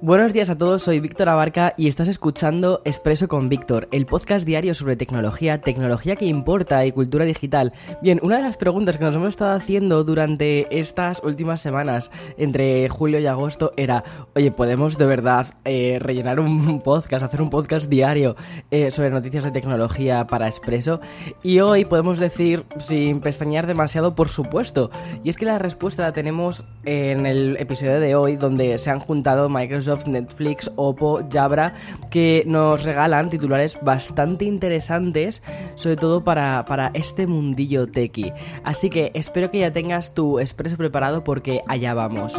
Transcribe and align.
Buenos 0.00 0.32
días 0.32 0.48
a 0.48 0.56
todos, 0.56 0.82
soy 0.82 1.00
Víctor 1.00 1.28
Abarca 1.28 1.74
y 1.76 1.88
estás 1.88 2.06
escuchando 2.06 2.82
Expreso 2.84 3.26
con 3.26 3.48
Víctor, 3.48 3.88
el 3.90 4.06
podcast 4.06 4.46
diario 4.46 4.72
sobre 4.72 4.94
tecnología, 4.94 5.60
tecnología 5.60 6.14
que 6.14 6.24
importa 6.24 6.86
y 6.86 6.92
cultura 6.92 7.24
digital. 7.24 7.72
Bien, 8.00 8.20
una 8.22 8.36
de 8.36 8.44
las 8.44 8.56
preguntas 8.56 8.96
que 8.96 9.02
nos 9.02 9.16
hemos 9.16 9.30
estado 9.30 9.56
haciendo 9.56 10.04
durante 10.04 10.78
estas 10.78 11.20
últimas 11.24 11.60
semanas, 11.60 12.12
entre 12.36 12.88
julio 12.88 13.18
y 13.18 13.26
agosto, 13.26 13.72
era, 13.76 14.04
oye, 14.36 14.52
¿podemos 14.52 14.98
de 14.98 15.06
verdad 15.06 15.48
eh, 15.64 15.98
rellenar 16.00 16.38
un 16.38 16.80
podcast, 16.80 17.24
hacer 17.24 17.42
un 17.42 17.50
podcast 17.50 17.88
diario 17.88 18.36
eh, 18.70 18.92
sobre 18.92 19.10
noticias 19.10 19.42
de 19.42 19.50
tecnología 19.50 20.28
para 20.28 20.46
Expreso? 20.46 21.00
Y 21.42 21.58
hoy 21.58 21.84
podemos 21.84 22.20
decir, 22.20 22.66
sin 22.78 23.20
pestañear 23.20 23.66
demasiado, 23.66 24.14
por 24.14 24.28
supuesto. 24.28 24.92
Y 25.24 25.30
es 25.30 25.36
que 25.36 25.44
la 25.44 25.58
respuesta 25.58 26.04
la 26.04 26.12
tenemos 26.12 26.64
en 26.84 27.26
el 27.26 27.56
episodio 27.56 27.98
de 27.98 28.14
hoy, 28.14 28.36
donde 28.36 28.78
se 28.78 28.92
han 28.92 29.00
juntado 29.00 29.48
Microsoft 29.48 29.87
Netflix, 30.06 30.70
Oppo, 30.76 31.20
Jabra, 31.30 31.74
que 32.10 32.44
nos 32.46 32.84
regalan 32.84 33.30
titulares 33.30 33.78
bastante 33.82 34.44
interesantes, 34.44 35.42
sobre 35.74 35.96
todo 35.96 36.22
para, 36.22 36.64
para 36.66 36.90
este 36.94 37.26
mundillo 37.26 37.86
tequi. 37.86 38.32
Así 38.64 38.90
que 38.90 39.10
espero 39.14 39.50
que 39.50 39.60
ya 39.60 39.72
tengas 39.72 40.14
tu 40.14 40.38
expreso 40.38 40.76
preparado 40.76 41.24
porque 41.24 41.62
allá 41.66 41.94
vamos. 41.94 42.34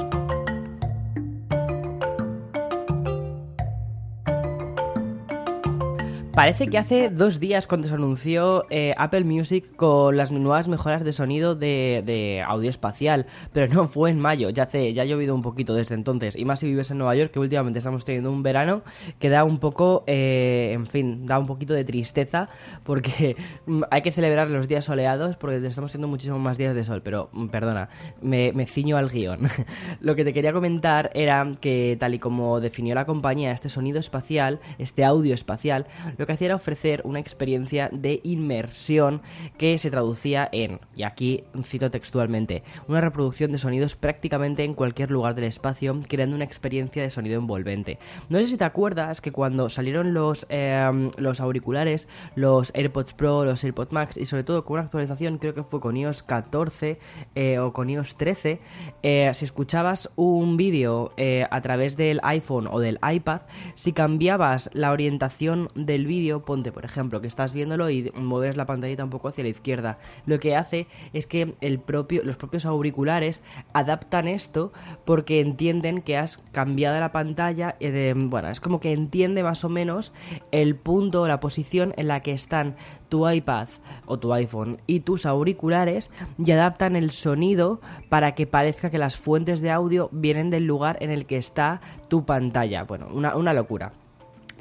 Parece 6.39 6.69
que 6.69 6.77
hace 6.77 7.09
dos 7.09 7.41
días 7.41 7.67
cuando 7.67 7.89
se 7.89 7.95
anunció 7.95 8.65
eh, 8.69 8.93
Apple 8.95 9.25
Music 9.25 9.75
con 9.75 10.15
las 10.15 10.31
nuevas 10.31 10.69
mejoras 10.69 11.03
de 11.03 11.11
sonido 11.11 11.53
de, 11.53 12.41
audio 12.47 12.69
espacial, 12.69 13.25
pero 13.51 13.67
no 13.73 13.89
fue 13.89 14.09
en 14.09 14.21
mayo, 14.21 14.49
ya 14.49 14.63
hace, 14.63 14.93
ya 14.93 15.01
ha 15.01 15.05
llovido 15.05 15.35
un 15.35 15.41
poquito 15.41 15.73
desde 15.73 15.95
entonces, 15.95 16.37
y 16.37 16.45
más 16.45 16.61
si 16.61 16.67
vives 16.67 16.91
en 16.91 16.99
Nueva 16.99 17.13
York, 17.13 17.33
que 17.33 17.39
últimamente 17.39 17.79
estamos 17.79 18.05
teniendo 18.05 18.31
un 18.31 18.41
verano 18.41 18.83
que 19.19 19.27
da 19.27 19.43
un 19.43 19.57
poco, 19.57 20.05
eh, 20.07 20.69
en 20.71 20.87
fin, 20.87 21.25
da 21.25 21.39
un 21.39 21.45
poquito 21.45 21.73
de 21.73 21.83
tristeza, 21.83 22.47
porque 22.85 23.35
mm, 23.65 23.81
hay 23.91 24.01
que 24.01 24.13
celebrar 24.13 24.49
los 24.49 24.69
días 24.69 24.85
soleados, 24.85 25.35
porque 25.35 25.57
estamos 25.67 25.91
teniendo 25.91 26.07
muchísimos 26.07 26.39
más 26.39 26.57
días 26.57 26.73
de 26.73 26.85
sol, 26.85 27.01
pero 27.03 27.27
mm, 27.33 27.47
perdona, 27.47 27.89
me, 28.21 28.65
ciño 28.65 28.95
al 28.95 29.09
guion. 29.09 29.41
Lo 29.99 30.15
que 30.15 30.23
te 30.23 30.31
quería 30.31 30.53
comentar 30.53 31.11
era 31.13 31.45
que 31.59 31.97
tal 31.99 32.13
y 32.13 32.19
como 32.19 32.61
definió 32.61 32.95
la 32.95 33.03
compañía 33.03 33.51
este 33.51 33.67
sonido 33.67 33.99
espacial, 33.99 34.61
este 34.77 35.03
audio 35.03 35.35
espacial, 35.35 35.85
lo 36.17 36.28
que 36.29 36.33
hacía 36.33 36.49
era 36.49 36.55
ofrecer 36.55 37.01
una 37.05 37.19
experiencia 37.19 37.89
de 37.91 38.19
inmersión 38.23 39.23
que 39.57 39.79
se 39.79 39.89
traducía 39.89 40.47
en, 40.51 40.79
y 40.95 41.01
aquí 41.01 41.43
cito 41.63 41.89
textualmente, 41.89 42.61
una 42.87 43.01
reproducción 43.01 43.51
de 43.51 43.57
sonidos 43.57 43.95
prácticamente 43.95 44.63
en 44.63 44.75
cualquier 44.75 45.09
lugar 45.09 45.33
del 45.33 45.45
espacio, 45.45 45.99
creando 46.07 46.35
una 46.35 46.45
experiencia 46.45 47.01
de 47.01 47.09
sonido 47.09 47.39
envolvente. 47.39 47.97
No 48.29 48.37
sé 48.37 48.45
si 48.45 48.57
te 48.57 48.63
acuerdas 48.63 49.21
que 49.21 49.31
cuando 49.31 49.69
salieron 49.69 50.13
los, 50.13 50.45
em, 50.49 51.09
los 51.17 51.39
auriculares, 51.39 52.07
los 52.35 52.71
AirPods 52.75 53.13
Pro, 53.13 53.43
los 53.43 53.63
AirPods 53.63 53.91
Max, 53.91 54.15
y 54.15 54.25
sobre 54.25 54.43
todo 54.43 54.65
con 54.65 54.75
una 54.75 54.83
actualización, 54.83 55.39
creo 55.39 55.55
que 55.55 55.63
fue 55.63 55.79
con 55.79 55.97
iOS 55.97 56.21
14 56.21 56.99
eh, 57.33 57.57
o 57.57 57.73
con 57.73 57.89
iOS 57.89 58.17
13, 58.17 58.59
eh, 59.01 59.31
si 59.33 59.45
escuchabas 59.45 60.11
un 60.15 60.57
vídeo 60.57 61.11
eh, 61.17 61.47
a 61.49 61.61
través 61.61 61.97
del 61.97 62.19
iPhone 62.21 62.67
o 62.69 62.79
del 62.79 62.99
iPad, 63.01 63.41
si 63.73 63.93
cambiabas 63.93 64.69
la 64.73 64.91
orientación 64.91 65.69
del 65.73 66.05
vídeo, 66.09 66.43
ponte 66.43 66.71
por 66.71 66.85
ejemplo 66.85 67.21
que 67.21 67.27
estás 67.27 67.53
viéndolo 67.53 67.89
y 67.89 68.11
mueves 68.15 68.57
la 68.57 68.65
pantallita 68.65 69.03
un 69.03 69.11
poco 69.11 69.27
hacia 69.27 69.43
la 69.43 69.51
izquierda. 69.51 69.99
Lo 70.25 70.39
que 70.39 70.55
hace 70.55 70.87
es 71.13 71.27
que 71.27 71.53
el 71.61 71.79
propio, 71.79 72.23
los 72.25 72.35
propios 72.35 72.65
auriculares 72.65 73.43
adaptan 73.73 74.27
esto 74.27 74.73
porque 75.05 75.39
entienden 75.39 76.01
que 76.01 76.17
has 76.17 76.37
cambiado 76.51 76.99
la 76.99 77.11
pantalla. 77.11 77.75
Eh, 77.79 78.13
bueno, 78.15 78.49
es 78.49 78.59
como 78.59 78.79
que 78.79 78.91
entiende 78.91 79.43
más 79.43 79.63
o 79.63 79.69
menos 79.69 80.11
el 80.51 80.75
punto, 80.75 81.27
la 81.27 81.39
posición 81.39 81.93
en 81.95 82.07
la 82.07 82.21
que 82.21 82.33
están 82.33 82.75
tu 83.07 83.29
iPad 83.29 83.69
o 84.07 84.17
tu 84.17 84.33
iPhone 84.33 84.81
y 84.87 85.01
tus 85.01 85.27
auriculares 85.27 86.11
y 86.37 86.51
adaptan 86.51 86.95
el 86.95 87.11
sonido 87.11 87.81
para 88.09 88.33
que 88.33 88.47
parezca 88.47 88.89
que 88.89 88.97
las 88.97 89.15
fuentes 89.15 89.61
de 89.61 89.69
audio 89.69 90.09
vienen 90.11 90.49
del 90.49 90.65
lugar 90.65 90.97
en 91.01 91.11
el 91.11 91.27
que 91.27 91.37
está 91.37 91.81
tu 92.07 92.25
pantalla. 92.25 92.83
Bueno, 92.83 93.07
una 93.13 93.53
locura. 93.53 93.93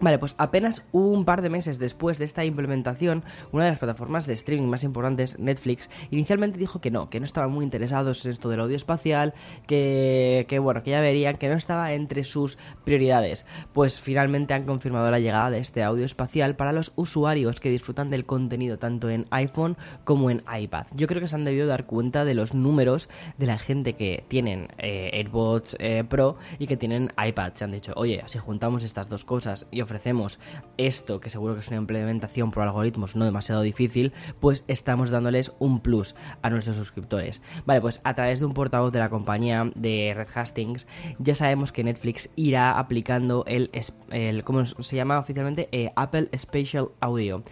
Vale, 0.01 0.19
pues 0.19 0.37
apenas 0.39 0.85
un 0.93 1.25
par 1.25 1.43
de 1.43 1.51
meses 1.51 1.79
después 1.79 2.19
de 2.19 2.25
esta 2.25 2.45
implementación, 2.45 3.25
una 3.51 3.65
de 3.65 3.71
las 3.71 3.81
plataformas 3.81 4.27
de 4.27 4.35
streaming 4.35 4.69
más 4.69 4.85
importantes, 4.85 5.39
Netflix, 5.39 5.91
inicialmente 6.11 6.59
dijo 6.59 6.81
que 6.81 6.91
no, 6.91 7.11
que 7.11 7.19
no 7.19 7.27
estaban 7.27 7.51
muy 7.51 7.65
interesados 7.65 8.25
en 8.25 8.33
esto 8.33 8.49
del 8.49 8.61
audio 8.61 8.77
espacial, 8.77 9.35
que, 9.67 10.47
que 10.49 10.61
bueno, 10.61 10.83
que 10.85 10.91
ya 10.91 11.01
verían 11.01 11.37
que 11.37 11.49
no 11.49 11.57
estaba 11.57 11.93
entre 11.95 12.23
sus 12.23 12.59
prioridades. 12.85 13.45
Pues 13.73 14.01
finalmente 14.01 14.55
han 14.55 14.65
confirmado 14.65 15.11
la 15.11 15.19
llegada 15.19 15.51
de 15.51 15.59
este 15.59 15.83
audio 15.83 16.05
espacial 16.05 16.55
para 16.55 16.73
los 16.73 16.93
usuarios 16.95 17.59
que 17.59 17.71
disfrutan 17.71 18.11
del 18.11 18.25
contenido 18.25 18.79
tanto 18.79 19.11
en 19.11 19.27
iPhone 19.31 19.77
como 20.05 20.31
en 20.31 20.45
iPad. 20.49 20.87
Yo 20.95 21.09
creo 21.09 21.21
que 21.21 21.29
se 21.29 21.35
han 21.35 21.45
debido 21.45 21.67
dar 21.67 21.87
cuenta 21.87 22.25
de 22.25 22.35
los 22.35 22.55
números 22.55 23.09
de 23.37 23.47
la 23.47 23.59
gente 23.59 23.95
que 23.95 24.25
tienen 24.29 24.69
eh, 24.79 25.11
AirPods 25.15 25.77
eh, 25.81 26.05
Pro 26.09 26.37
y 26.59 26.69
que 26.69 26.77
tienen 26.77 27.13
iPad. 27.23 27.53
Se 27.55 27.65
han 27.65 27.73
dicho, 27.73 27.93
oye, 27.97 28.23
si 28.27 28.39
juntamos 28.39 28.85
estas 28.85 29.09
dos 29.09 29.25
cosas 29.25 29.67
y 29.71 29.81
ofrecemos 29.88 30.38
esto, 30.76 31.19
que 31.19 31.31
seguro 31.31 31.54
que 31.54 31.60
es 31.60 31.69
una 31.69 31.78
implementación 31.78 32.50
por 32.50 32.62
algoritmos 32.62 33.16
no 33.16 33.25
demasiado 33.25 33.62
difícil, 33.62 34.12
pues 34.38 34.65
estamos 34.69 35.10
dándoles 35.10 35.53
un 35.59 35.81
plus 35.81 36.15
a 36.43 36.50
nuestros 36.50 36.76
suscriptores. 36.76 37.43
Vale, 37.65 37.81
pues 37.81 38.00
a 38.04 38.15
través 38.15 38.41
de 38.41 38.47
un 38.47 38.54
portavoz 38.54 38.93
de 38.93 38.99
la 38.99 39.09
compañía 39.09 39.71
de 39.75 40.12
Red 40.15 40.28
Hastings, 40.34 40.87
ya 41.19 41.34
sabemos 41.34 41.72
que 41.72 41.84
Netflix 41.84 42.28
irá 42.37 42.78
aplicando 42.78 43.44
el, 43.47 43.71
el 44.10 44.44
¿cómo 44.44 44.66
se 44.66 44.97
llama 44.97 45.19
oficialmente? 45.19 45.69
Eh, 45.72 45.91
Apple 45.97 46.28
Spatial 46.37 46.88
Audio 47.00 47.43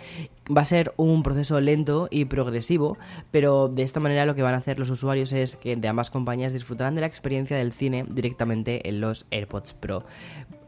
va 0.54 0.62
a 0.62 0.66
ser 0.66 0.92
un 0.96 1.22
proceso 1.22 1.60
lento 1.60 2.08
y 2.10 2.26
progresivo, 2.26 2.98
pero 3.30 3.68
de 3.68 3.82
esta 3.82 4.00
manera 4.00 4.26
lo 4.26 4.34
que 4.34 4.42
van 4.42 4.54
a 4.54 4.58
hacer 4.58 4.78
los 4.78 4.90
usuarios 4.90 5.32
es 5.32 5.56
que 5.56 5.76
de 5.76 5.88
ambas 5.88 6.10
compañías 6.10 6.52
disfrutarán 6.52 6.94
de 6.94 7.00
la 7.00 7.06
experiencia 7.06 7.56
del 7.56 7.72
cine 7.72 8.04
directamente 8.08 8.88
en 8.88 9.00
los 9.00 9.26
AirPods 9.30 9.74
Pro. 9.74 10.04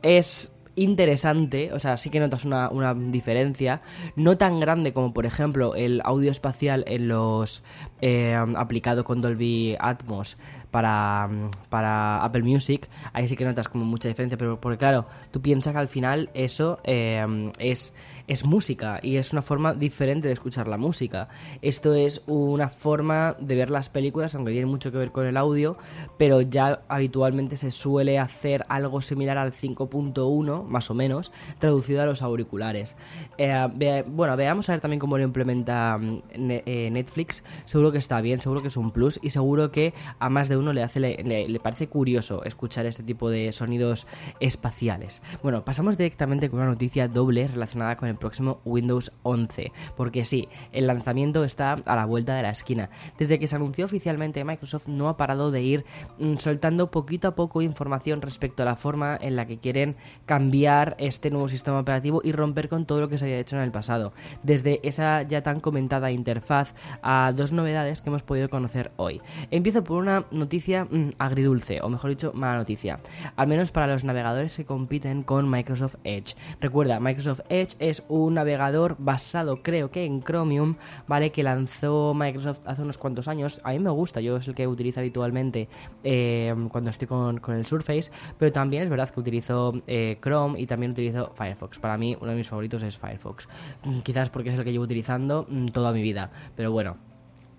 Es 0.02 0.52
interesante, 0.78 1.72
o 1.72 1.78
sea, 1.78 1.96
sí 1.96 2.10
que 2.10 2.20
notas 2.20 2.44
una, 2.44 2.94
diferencia, 2.94 3.80
no 4.16 4.38
tan 4.38 4.58
grande 4.58 4.92
como 4.92 5.12
por 5.12 5.26
ejemplo 5.26 5.74
el 5.74 6.00
audio 6.04 6.30
espacial 6.30 6.84
en 6.86 7.08
los 7.08 7.62
eh, 8.00 8.34
aplicado 8.34 9.04
con 9.04 9.20
Dolby 9.20 9.76
Atmos 9.80 10.38
para, 10.70 11.28
para 11.68 12.24
Apple 12.24 12.42
Music, 12.42 12.88
ahí 13.12 13.28
sí 13.28 13.36
que 13.36 13.44
notas 13.44 13.68
como 13.68 13.84
mucha 13.84 14.08
diferencia, 14.08 14.38
pero 14.38 14.60
porque 14.60 14.78
claro, 14.78 15.06
tú 15.30 15.40
piensas 15.40 15.72
que 15.72 15.78
al 15.78 15.88
final 15.88 16.30
eso 16.34 16.80
eh, 16.84 17.52
es 17.58 17.92
es 18.28 18.44
música 18.44 19.00
y 19.02 19.16
es 19.16 19.32
una 19.32 19.42
forma 19.42 19.74
diferente 19.74 20.28
de 20.28 20.34
escuchar 20.34 20.68
la 20.68 20.76
música. 20.76 21.28
Esto 21.62 21.94
es 21.94 22.22
una 22.26 22.68
forma 22.68 23.34
de 23.40 23.56
ver 23.56 23.70
las 23.70 23.88
películas, 23.88 24.34
aunque 24.34 24.52
tiene 24.52 24.66
mucho 24.66 24.92
que 24.92 24.98
ver 24.98 25.10
con 25.10 25.26
el 25.26 25.36
audio, 25.36 25.78
pero 26.18 26.42
ya 26.42 26.82
habitualmente 26.88 27.56
se 27.56 27.70
suele 27.70 28.18
hacer 28.18 28.66
algo 28.68 29.00
similar 29.00 29.38
al 29.38 29.52
5.1, 29.52 30.64
más 30.64 30.90
o 30.90 30.94
menos, 30.94 31.32
traducido 31.58 32.02
a 32.02 32.06
los 32.06 32.20
auriculares. 32.20 32.96
Eh, 33.38 34.04
bueno, 34.06 34.36
veamos 34.36 34.68
a 34.68 34.72
ver 34.72 34.80
también 34.82 35.00
cómo 35.00 35.16
lo 35.16 35.24
implementa 35.24 35.96
mm, 35.96 36.20
eh, 36.34 36.90
Netflix. 36.92 37.42
Seguro 37.64 37.90
que 37.92 37.98
está 37.98 38.20
bien, 38.20 38.42
seguro 38.42 38.60
que 38.60 38.68
es 38.68 38.76
un 38.76 38.90
plus 38.90 39.18
y 39.22 39.30
seguro 39.30 39.70
que 39.70 39.94
a 40.18 40.28
más 40.28 40.50
de 40.50 40.57
uno 40.58 40.72
le, 40.72 40.82
hace, 40.82 41.00
le 41.00 41.60
parece 41.60 41.88
curioso 41.88 42.44
escuchar 42.44 42.86
este 42.86 43.02
tipo 43.02 43.30
de 43.30 43.52
sonidos 43.52 44.06
espaciales. 44.40 45.22
Bueno, 45.42 45.64
pasamos 45.64 45.96
directamente 45.96 46.50
con 46.50 46.60
una 46.60 46.68
noticia 46.68 47.08
doble 47.08 47.48
relacionada 47.48 47.96
con 47.96 48.08
el 48.08 48.16
próximo 48.16 48.60
Windows 48.64 49.12
11. 49.22 49.72
Porque 49.96 50.24
sí, 50.24 50.48
el 50.72 50.86
lanzamiento 50.86 51.44
está 51.44 51.74
a 51.84 51.96
la 51.96 52.04
vuelta 52.04 52.34
de 52.34 52.42
la 52.42 52.50
esquina. 52.50 52.90
Desde 53.18 53.38
que 53.38 53.46
se 53.46 53.56
anunció 53.56 53.84
oficialmente, 53.84 54.44
Microsoft 54.44 54.88
no 54.88 55.08
ha 55.08 55.16
parado 55.16 55.50
de 55.50 55.62
ir 55.62 55.84
mm, 56.18 56.36
soltando 56.36 56.90
poquito 56.90 57.28
a 57.28 57.34
poco 57.34 57.62
información 57.62 58.22
respecto 58.22 58.62
a 58.62 58.66
la 58.66 58.76
forma 58.76 59.18
en 59.20 59.36
la 59.36 59.46
que 59.46 59.58
quieren 59.58 59.96
cambiar 60.26 60.96
este 60.98 61.30
nuevo 61.30 61.48
sistema 61.48 61.80
operativo 61.80 62.20
y 62.24 62.32
romper 62.32 62.68
con 62.68 62.86
todo 62.86 63.00
lo 63.00 63.08
que 63.08 63.18
se 63.18 63.24
había 63.24 63.38
hecho 63.38 63.56
en 63.56 63.62
el 63.62 63.70
pasado. 63.70 64.12
Desde 64.42 64.80
esa 64.82 65.22
ya 65.22 65.42
tan 65.42 65.60
comentada 65.60 66.10
interfaz 66.10 66.74
a 67.02 67.32
dos 67.34 67.52
novedades 67.52 68.00
que 68.00 68.10
hemos 68.10 68.22
podido 68.22 68.48
conocer 68.48 68.92
hoy. 68.96 69.20
Empiezo 69.50 69.84
por 69.84 69.98
una 69.98 70.24
noticia 70.30 70.47
mm, 70.48 71.10
agridulce, 71.18 71.80
o 71.82 71.88
mejor 71.88 72.10
dicho, 72.10 72.32
mala 72.34 72.58
noticia. 72.58 73.00
Al 73.36 73.46
menos 73.46 73.70
para 73.70 73.86
los 73.86 74.04
navegadores 74.04 74.56
que 74.56 74.64
compiten 74.64 75.22
con 75.22 75.50
Microsoft 75.50 75.96
Edge. 76.04 76.34
Recuerda, 76.60 77.00
Microsoft 77.00 77.40
Edge 77.48 77.76
es 77.78 78.02
un 78.08 78.34
navegador 78.34 78.96
basado, 78.98 79.62
creo 79.62 79.90
que 79.90 80.04
en 80.04 80.22
Chromium, 80.22 80.76
¿vale? 81.06 81.30
Que 81.30 81.42
lanzó 81.42 82.14
Microsoft 82.14 82.60
hace 82.66 82.82
unos 82.82 82.98
cuantos 82.98 83.28
años. 83.28 83.60
A 83.64 83.72
mí 83.72 83.78
me 83.78 83.90
gusta, 83.90 84.20
yo 84.20 84.36
es 84.36 84.48
el 84.48 84.54
que 84.54 84.66
utilizo 84.66 85.00
habitualmente 85.00 85.68
eh, 86.04 86.54
cuando 86.70 86.90
estoy 86.90 87.08
con, 87.08 87.40
el 87.48 87.66
Surface, 87.66 88.10
pero 88.38 88.52
también 88.52 88.82
es 88.82 88.88
verdad 88.90 89.08
que 89.10 89.20
utilizo 89.20 89.72
eh, 89.86 90.18
Chrome 90.22 90.60
y 90.60 90.66
también 90.66 90.92
utilizo 90.92 91.32
Firefox. 91.34 91.78
Para 91.78 91.96
mí, 91.96 92.16
uno 92.20 92.30
de 92.30 92.36
mis 92.36 92.48
favoritos 92.48 92.82
es 92.82 92.98
Firefox. 92.98 93.48
Mm, 93.84 94.00
quizás 94.00 94.30
porque 94.30 94.50
es 94.50 94.58
el 94.58 94.64
que 94.64 94.72
llevo 94.72 94.84
utilizando 94.84 95.46
mm, 95.48 95.66
toda 95.66 95.92
mi 95.92 96.02
vida, 96.02 96.30
pero 96.56 96.72
bueno. 96.72 97.07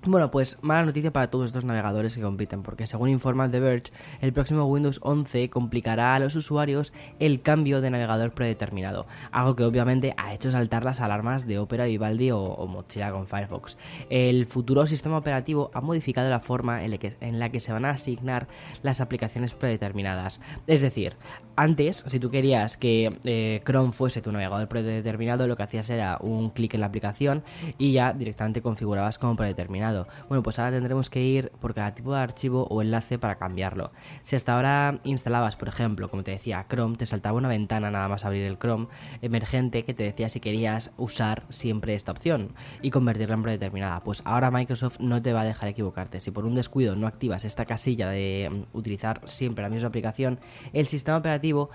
Bueno, 0.05 0.31
pues 0.31 0.57
mala 0.61 0.85
noticia 0.85 1.11
para 1.11 1.29
todos 1.29 1.47
estos 1.47 1.65
navegadores 1.65 2.15
que 2.15 2.21
compiten, 2.21 2.63
porque 2.63 2.87
según 2.87 3.09
informa 3.09 3.51
The 3.51 3.59
Verge, 3.59 3.91
el 4.21 4.31
próximo 4.31 4.63
Windows 4.63 5.01
11 5.03 5.49
complicará 5.49 6.15
a 6.15 6.19
los 6.19 6.37
usuarios 6.37 6.93
el 7.19 7.41
cambio 7.41 7.81
de 7.81 7.89
navegador 7.89 8.31
predeterminado, 8.31 9.07
algo 9.31 9.57
que 9.57 9.65
obviamente 9.65 10.13
ha 10.15 10.33
hecho 10.33 10.51
saltar 10.51 10.85
las 10.85 11.01
alarmas 11.01 11.45
de 11.45 11.59
Opera, 11.59 11.83
Vivaldi 11.83 12.31
o, 12.31 12.39
o 12.39 12.65
Mozilla 12.65 13.11
con 13.11 13.27
Firefox. 13.27 13.77
El 14.09 14.45
futuro 14.45 14.87
sistema 14.87 15.17
operativo 15.17 15.69
ha 15.73 15.81
modificado 15.81 16.29
la 16.29 16.39
forma 16.39 16.85
en 16.85 16.91
la, 16.91 16.97
que, 16.97 17.17
en 17.19 17.37
la 17.37 17.49
que 17.49 17.59
se 17.59 17.73
van 17.73 17.83
a 17.83 17.89
asignar 17.89 18.47
las 18.83 19.01
aplicaciones 19.01 19.53
predeterminadas. 19.53 20.39
Es 20.65 20.79
decir, 20.79 21.17
antes, 21.57 22.05
si 22.07 22.21
tú 22.21 22.31
querías 22.31 22.77
que 22.77 23.19
eh, 23.25 23.61
Chrome 23.65 23.91
fuese 23.91 24.21
tu 24.21 24.31
navegador 24.31 24.69
predeterminado, 24.69 25.45
lo 25.45 25.57
que 25.57 25.63
hacías 25.63 25.89
era 25.89 26.17
un 26.21 26.51
clic 26.51 26.75
en 26.75 26.79
la 26.79 26.87
aplicación 26.87 27.43
y 27.77 27.91
ya 27.91 28.13
directamente 28.13 28.61
configurabas 28.61 29.19
como 29.19 29.35
predeterminado. 29.35 29.88
Bueno, 30.27 30.43
pues 30.43 30.59
ahora 30.59 30.71
tendremos 30.71 31.09
que 31.09 31.21
ir 31.21 31.51
por 31.59 31.73
cada 31.73 31.93
tipo 31.93 32.13
de 32.13 32.19
archivo 32.19 32.67
o 32.69 32.81
enlace 32.81 33.17
para 33.17 33.37
cambiarlo. 33.37 33.91
Si 34.23 34.35
hasta 34.35 34.55
ahora 34.55 34.99
instalabas, 35.03 35.55
por 35.55 35.67
ejemplo, 35.67 36.09
como 36.09 36.23
te 36.23 36.31
decía, 36.31 36.65
Chrome, 36.69 36.97
te 36.97 37.05
saltaba 37.05 37.37
una 37.37 37.49
ventana 37.49 37.91
nada 37.91 38.07
más 38.07 38.25
abrir 38.25 38.43
el 38.45 38.57
Chrome 38.57 38.87
emergente 39.21 39.83
que 39.83 39.93
te 39.93 40.03
decía 40.03 40.29
si 40.29 40.39
querías 40.39 40.91
usar 40.97 41.43
siempre 41.49 41.95
esta 41.95 42.11
opción 42.11 42.53
y 42.81 42.91
convertirla 42.91 43.35
en 43.35 43.43
predeterminada. 43.43 44.01
Pues 44.03 44.21
ahora 44.25 44.51
Microsoft 44.51 44.99
no 44.99 45.21
te 45.21 45.33
va 45.33 45.41
a 45.41 45.45
dejar 45.45 45.69
equivocarte. 45.69 46.19
Si 46.19 46.31
por 46.31 46.45
un 46.45 46.55
descuido 46.55 46.95
no 46.95 47.07
activas 47.07 47.45
esta 47.45 47.65
casilla 47.65 48.09
de 48.09 48.49
mm, 48.51 48.77
utilizar 48.77 49.21
siempre 49.25 49.63
la 49.63 49.69
misma 49.69 49.89
aplicación, 49.89 50.39
el 50.73 50.87
sistema 50.87 51.17
operativo 51.17 51.69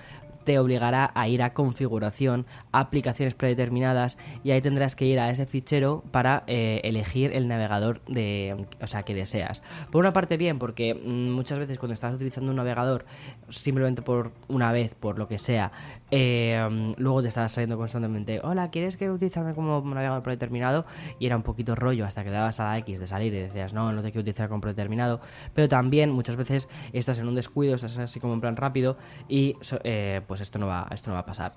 te 0.45 0.59
obligará 0.59 1.11
a 1.15 1.29
ir 1.29 1.43
a 1.43 1.53
configuración, 1.53 2.47
aplicaciones 2.73 3.35
predeterminadas 3.35 4.19
y 4.43 4.51
ahí 4.51 4.61
tendrás 4.61 4.95
que 4.97 5.07
ir 5.07 5.19
a 5.19 5.31
ese 5.31 5.47
fichero 5.47 6.05
para 6.11 6.45
eh, 6.47 6.81
elegir 6.85 7.33
el 7.33 7.49
navegador 7.49 8.01
de, 8.07 8.67
o 8.81 8.87
sea, 8.87 9.03
que 9.03 9.15
deseas. 9.15 9.63
Por 9.91 10.01
una 10.01 10.13
parte 10.13 10.37
bien, 10.37 10.59
porque 10.59 10.95
mm, 10.95 11.31
muchas 11.33 11.59
veces 11.59 11.79
cuando 11.79 11.95
estás 11.95 12.15
utilizando 12.15 12.51
un 12.51 12.57
navegador 12.57 13.05
simplemente 13.49 14.03
por 14.03 14.33
una 14.49 14.73
vez, 14.73 14.95
por 14.95 15.19
lo 15.19 15.29
que 15.29 15.39
sea, 15.39 15.73
eh, 16.11 16.95
luego 16.97 17.23
te 17.23 17.29
estás 17.29 17.53
saliendo 17.53 17.77
constantemente, 17.77 18.41
hola, 18.43 18.71
¿quieres 18.71 18.97
que 18.97 19.11
utilizarme 19.11 19.55
como 19.55 19.81
navegador 19.83 20.23
predeterminado? 20.23 20.85
Y 21.19 21.27
era 21.27 21.37
un 21.37 21.43
poquito 21.43 21.75
rollo 21.75 22.05
hasta 22.05 22.25
que 22.25 22.31
dabas 22.31 22.61
a 22.61 22.65
la 22.65 22.79
X 22.79 23.01
de 23.01 23.07
salir 23.07 23.33
y 23.35 23.39
decías, 23.39 23.73
no, 23.73 23.93
no 23.93 24.03
te 24.03 24.11
quiero 24.11 24.21
utilizar 24.21 24.49
como 24.49 24.61
predeterminado. 24.61 25.21
Pero 25.55 25.69
también 25.69 26.11
muchas 26.11 26.37
veces 26.37 26.69
estás 26.93 27.19
en 27.19 27.29
un 27.29 27.35
descuido, 27.35 27.75
estás 27.75 27.99
así 27.99 28.21
como 28.21 28.35
en 28.35 28.41
plan 28.41 28.57
rápido 28.57 28.97
y 29.29 29.57
eh, 29.85 30.21
pues 30.27 30.34
esto 30.41 30.59
no 30.59 30.67
va, 30.67 30.87
esto 30.91 31.11
no 31.11 31.15
va 31.15 31.21
a 31.21 31.27
pasar 31.27 31.53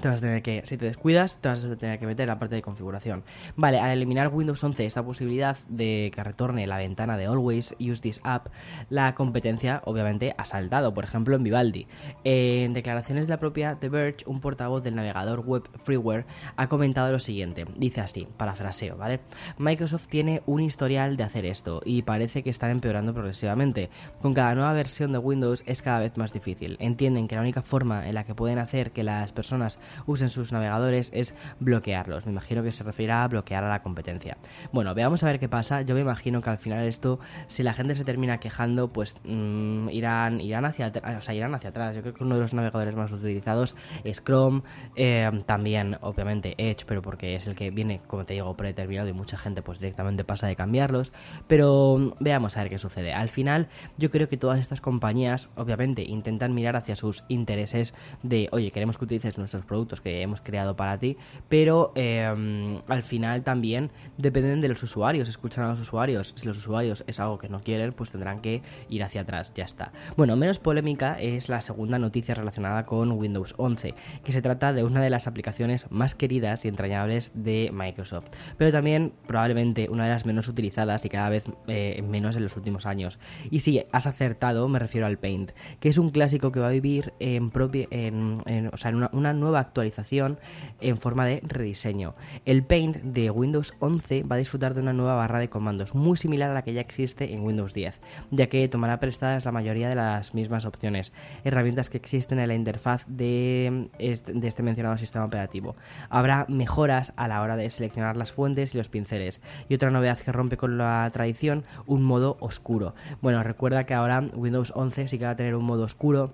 te 0.00 0.08
vas 0.08 0.18
a 0.18 0.22
tener 0.22 0.42
que, 0.42 0.62
si 0.66 0.76
te 0.76 0.86
descuidas, 0.86 1.38
te 1.40 1.48
vas 1.48 1.64
a 1.64 1.76
tener 1.76 1.98
que 1.98 2.06
meter 2.06 2.28
la 2.28 2.38
parte 2.38 2.54
de 2.54 2.62
configuración. 2.62 3.24
Vale, 3.56 3.80
al 3.80 3.90
eliminar 3.90 4.28
Windows 4.28 4.62
11 4.62 4.86
esta 4.86 5.02
posibilidad 5.02 5.56
de 5.68 6.12
que 6.14 6.22
retorne 6.22 6.66
la 6.66 6.78
ventana 6.78 7.16
de 7.16 7.26
Always 7.26 7.74
Use 7.80 8.02
This 8.02 8.20
App, 8.22 8.48
la 8.90 9.14
competencia 9.14 9.82
obviamente 9.84 10.34
ha 10.36 10.44
saltado, 10.44 10.94
por 10.94 11.04
ejemplo 11.04 11.34
en 11.36 11.42
Vivaldi. 11.42 11.86
En 12.24 12.72
declaraciones 12.72 13.26
de 13.26 13.34
la 13.34 13.38
propia 13.38 13.76
The 13.76 13.88
Verge, 13.88 14.24
un 14.26 14.40
portavoz 14.40 14.82
del 14.82 14.94
navegador 14.94 15.40
web 15.40 15.68
Freeware 15.82 16.26
ha 16.56 16.68
comentado 16.68 17.10
lo 17.10 17.18
siguiente, 17.18 17.64
dice 17.76 18.00
así, 18.00 18.26
parafraseo, 18.36 18.96
¿vale? 18.96 19.20
Microsoft 19.58 20.06
tiene 20.08 20.42
un 20.46 20.60
historial 20.60 21.16
de 21.16 21.24
hacer 21.24 21.44
esto 21.46 21.82
y 21.84 22.02
parece 22.02 22.42
que 22.42 22.50
están 22.50 22.70
empeorando 22.70 23.12
progresivamente. 23.12 23.90
Con 24.22 24.34
cada 24.34 24.54
nueva 24.54 24.72
versión 24.72 25.12
de 25.12 25.18
Windows 25.18 25.62
es 25.66 25.82
cada 25.82 26.00
vez 26.00 26.16
más 26.16 26.32
difícil. 26.32 26.76
Entienden 26.80 27.28
que 27.28 27.34
la 27.34 27.40
única 27.40 27.62
forma 27.62 28.08
en 28.08 28.14
la 28.14 28.24
que 28.24 28.34
pueden 28.34 28.58
hacer 28.58 28.92
que 28.92 29.02
las 29.02 29.32
personas 29.32 29.78
usen 30.06 30.30
sus 30.30 30.52
navegadores 30.52 31.10
es 31.14 31.34
bloquearlos. 31.60 32.26
Me 32.26 32.32
imagino 32.32 32.62
que 32.62 32.72
se 32.72 32.84
refiere 32.84 33.12
a 33.12 33.26
bloquear 33.28 33.64
a 33.64 33.68
la 33.68 33.82
competencia. 33.82 34.36
Bueno, 34.72 34.94
veamos 34.94 35.22
a 35.22 35.26
ver 35.26 35.38
qué 35.38 35.48
pasa. 35.48 35.82
Yo 35.82 35.94
me 35.94 36.00
imagino 36.00 36.40
que 36.40 36.50
al 36.50 36.58
final 36.58 36.84
esto, 36.84 37.20
si 37.46 37.62
la 37.62 37.74
gente 37.74 37.94
se 37.94 38.04
termina 38.04 38.38
quejando, 38.38 38.88
pues 38.88 39.16
mm, 39.24 39.88
irán, 39.90 40.40
irán, 40.40 40.64
hacia, 40.64 40.92
o 41.16 41.20
sea, 41.20 41.34
irán 41.34 41.54
hacia 41.54 41.70
atrás. 41.70 41.96
Yo 41.96 42.02
creo 42.02 42.14
que 42.14 42.24
uno 42.24 42.34
de 42.36 42.40
los 42.40 42.54
navegadores 42.54 42.94
más 42.94 43.12
utilizados 43.12 43.76
es 44.04 44.22
Chrome, 44.22 44.62
eh, 44.96 45.30
también 45.46 45.96
obviamente 46.00 46.54
Edge, 46.58 46.84
pero 46.86 47.02
porque 47.02 47.34
es 47.34 47.46
el 47.46 47.54
que 47.54 47.70
viene, 47.70 48.00
como 48.06 48.24
te 48.24 48.34
digo, 48.34 48.54
predeterminado 48.56 49.08
y 49.08 49.12
mucha 49.12 49.36
gente 49.36 49.62
pues 49.62 49.78
directamente 49.78 50.24
pasa 50.24 50.46
de 50.46 50.56
cambiarlos. 50.56 51.12
Pero 51.46 51.96
mm, 51.98 52.12
veamos 52.20 52.56
a 52.56 52.62
ver 52.62 52.70
qué 52.70 52.78
sucede. 52.78 53.12
Al 53.12 53.28
final, 53.28 53.68
yo 53.96 54.10
creo 54.10 54.28
que 54.28 54.36
todas 54.36 54.60
estas 54.60 54.80
compañías, 54.80 55.50
obviamente, 55.56 56.02
intentan 56.02 56.54
mirar 56.54 56.76
hacia 56.76 56.96
sus 56.96 57.24
intereses 57.28 57.94
de, 58.22 58.48
oye, 58.52 58.70
queremos 58.70 58.98
que 58.98 59.04
utilices 59.04 59.38
nuestros 59.38 59.64
productos 59.64 59.77
que 59.86 60.22
hemos 60.22 60.40
creado 60.40 60.76
para 60.76 60.98
ti, 60.98 61.16
pero 61.48 61.92
em, 61.94 62.80
al 62.88 63.02
final 63.02 63.42
también 63.42 63.90
dependen 64.16 64.60
de 64.60 64.68
los 64.68 64.82
usuarios, 64.82 65.28
escuchan 65.28 65.64
a 65.64 65.68
los 65.68 65.80
usuarios. 65.80 66.32
Si 66.36 66.46
los 66.46 66.58
usuarios 66.58 67.04
es 67.06 67.20
algo 67.20 67.38
que 67.38 67.48
no 67.48 67.60
quieren, 67.60 67.92
pues 67.92 68.10
tendrán 68.10 68.40
que 68.40 68.62
ir 68.88 69.02
hacia 69.02 69.22
atrás, 69.22 69.52
ya 69.54 69.64
está. 69.64 69.92
Bueno, 70.16 70.36
menos 70.36 70.58
polémica 70.58 71.20
es 71.20 71.48
la 71.48 71.60
segunda 71.60 71.98
noticia 71.98 72.34
relacionada 72.34 72.86
con 72.86 73.12
Windows 73.12 73.54
11, 73.56 73.94
que 74.24 74.32
se 74.32 74.42
trata 74.42 74.72
de 74.72 74.84
una 74.84 75.00
de 75.02 75.10
las 75.10 75.26
aplicaciones 75.26 75.90
más 75.90 76.14
queridas 76.14 76.64
y 76.64 76.68
entrañables 76.68 77.32
de 77.34 77.70
Microsoft, 77.72 78.30
pero 78.56 78.72
también 78.72 79.12
probablemente 79.26 79.88
una 79.90 80.04
de 80.04 80.10
las 80.10 80.26
menos 80.26 80.48
utilizadas 80.48 81.04
y 81.04 81.08
cada 81.08 81.28
vez 81.28 81.44
eh, 81.66 82.02
menos 82.06 82.36
en 82.36 82.42
los 82.42 82.56
últimos 82.56 82.86
años. 82.86 83.18
Y 83.50 83.60
si 83.60 83.84
has 83.92 84.06
acertado, 84.06 84.68
me 84.68 84.78
refiero 84.78 85.06
al 85.06 85.18
Paint, 85.18 85.52
que 85.80 85.88
es 85.88 85.98
un 85.98 86.10
clásico 86.10 86.52
que 86.52 86.60
va 86.60 86.68
a 86.68 86.70
vivir 86.70 87.12
en, 87.20 87.50
propia, 87.50 87.86
en, 87.90 88.38
o 88.72 88.76
sea, 88.76 88.90
en 88.90 88.96
una, 88.96 89.10
una 89.12 89.32
nueva 89.32 89.67
actualización 89.68 90.38
en 90.80 90.96
forma 90.96 91.24
de 91.26 91.40
rediseño. 91.46 92.14
El 92.44 92.64
Paint 92.64 92.96
de 92.96 93.30
Windows 93.30 93.74
11 93.78 94.24
va 94.24 94.36
a 94.36 94.38
disfrutar 94.38 94.74
de 94.74 94.80
una 94.80 94.92
nueva 94.92 95.14
barra 95.14 95.38
de 95.38 95.48
comandos 95.48 95.94
muy 95.94 96.16
similar 96.16 96.50
a 96.50 96.54
la 96.54 96.62
que 96.62 96.72
ya 96.72 96.80
existe 96.80 97.32
en 97.32 97.44
Windows 97.44 97.74
10, 97.74 98.00
ya 98.30 98.48
que 98.48 98.68
tomará 98.68 99.00
prestadas 99.00 99.44
la 99.44 99.52
mayoría 99.52 99.88
de 99.88 99.94
las 99.94 100.34
mismas 100.34 100.64
opciones, 100.64 101.12
herramientas 101.44 101.90
que 101.90 101.98
existen 101.98 102.38
en 102.38 102.48
la 102.48 102.54
interfaz 102.54 103.04
de 103.06 103.88
este, 103.98 104.62
mencionado 104.62 104.98
sistema 104.98 105.24
operativo. 105.24 105.76
Habrá 106.10 106.46
mejoras 106.48 107.12
a 107.16 107.28
la 107.28 107.42
hora 107.42 107.56
de 107.56 107.70
seleccionar 107.70 108.16
las 108.16 108.32
fuentes 108.32 108.74
y 108.74 108.78
los 108.78 108.88
pinceles. 108.88 109.40
Y 109.68 109.74
otra 109.74 109.90
novedad 109.90 110.18
que 110.18 110.32
rompe 110.32 110.56
con 110.56 110.78
la 110.78 111.08
tradición, 111.12 111.64
un 111.86 112.02
modo 112.02 112.36
oscuro. 112.40 112.94
Bueno, 113.20 113.42
recuerda 113.42 113.84
que 113.84 113.94
ahora 113.94 114.24
Windows 114.34 114.72
11 114.74 115.08
sí 115.08 115.18
que 115.18 115.24
va 115.24 115.32
a 115.32 115.36
tener 115.36 115.54
un 115.54 115.64
modo 115.64 115.84
oscuro 115.84 116.32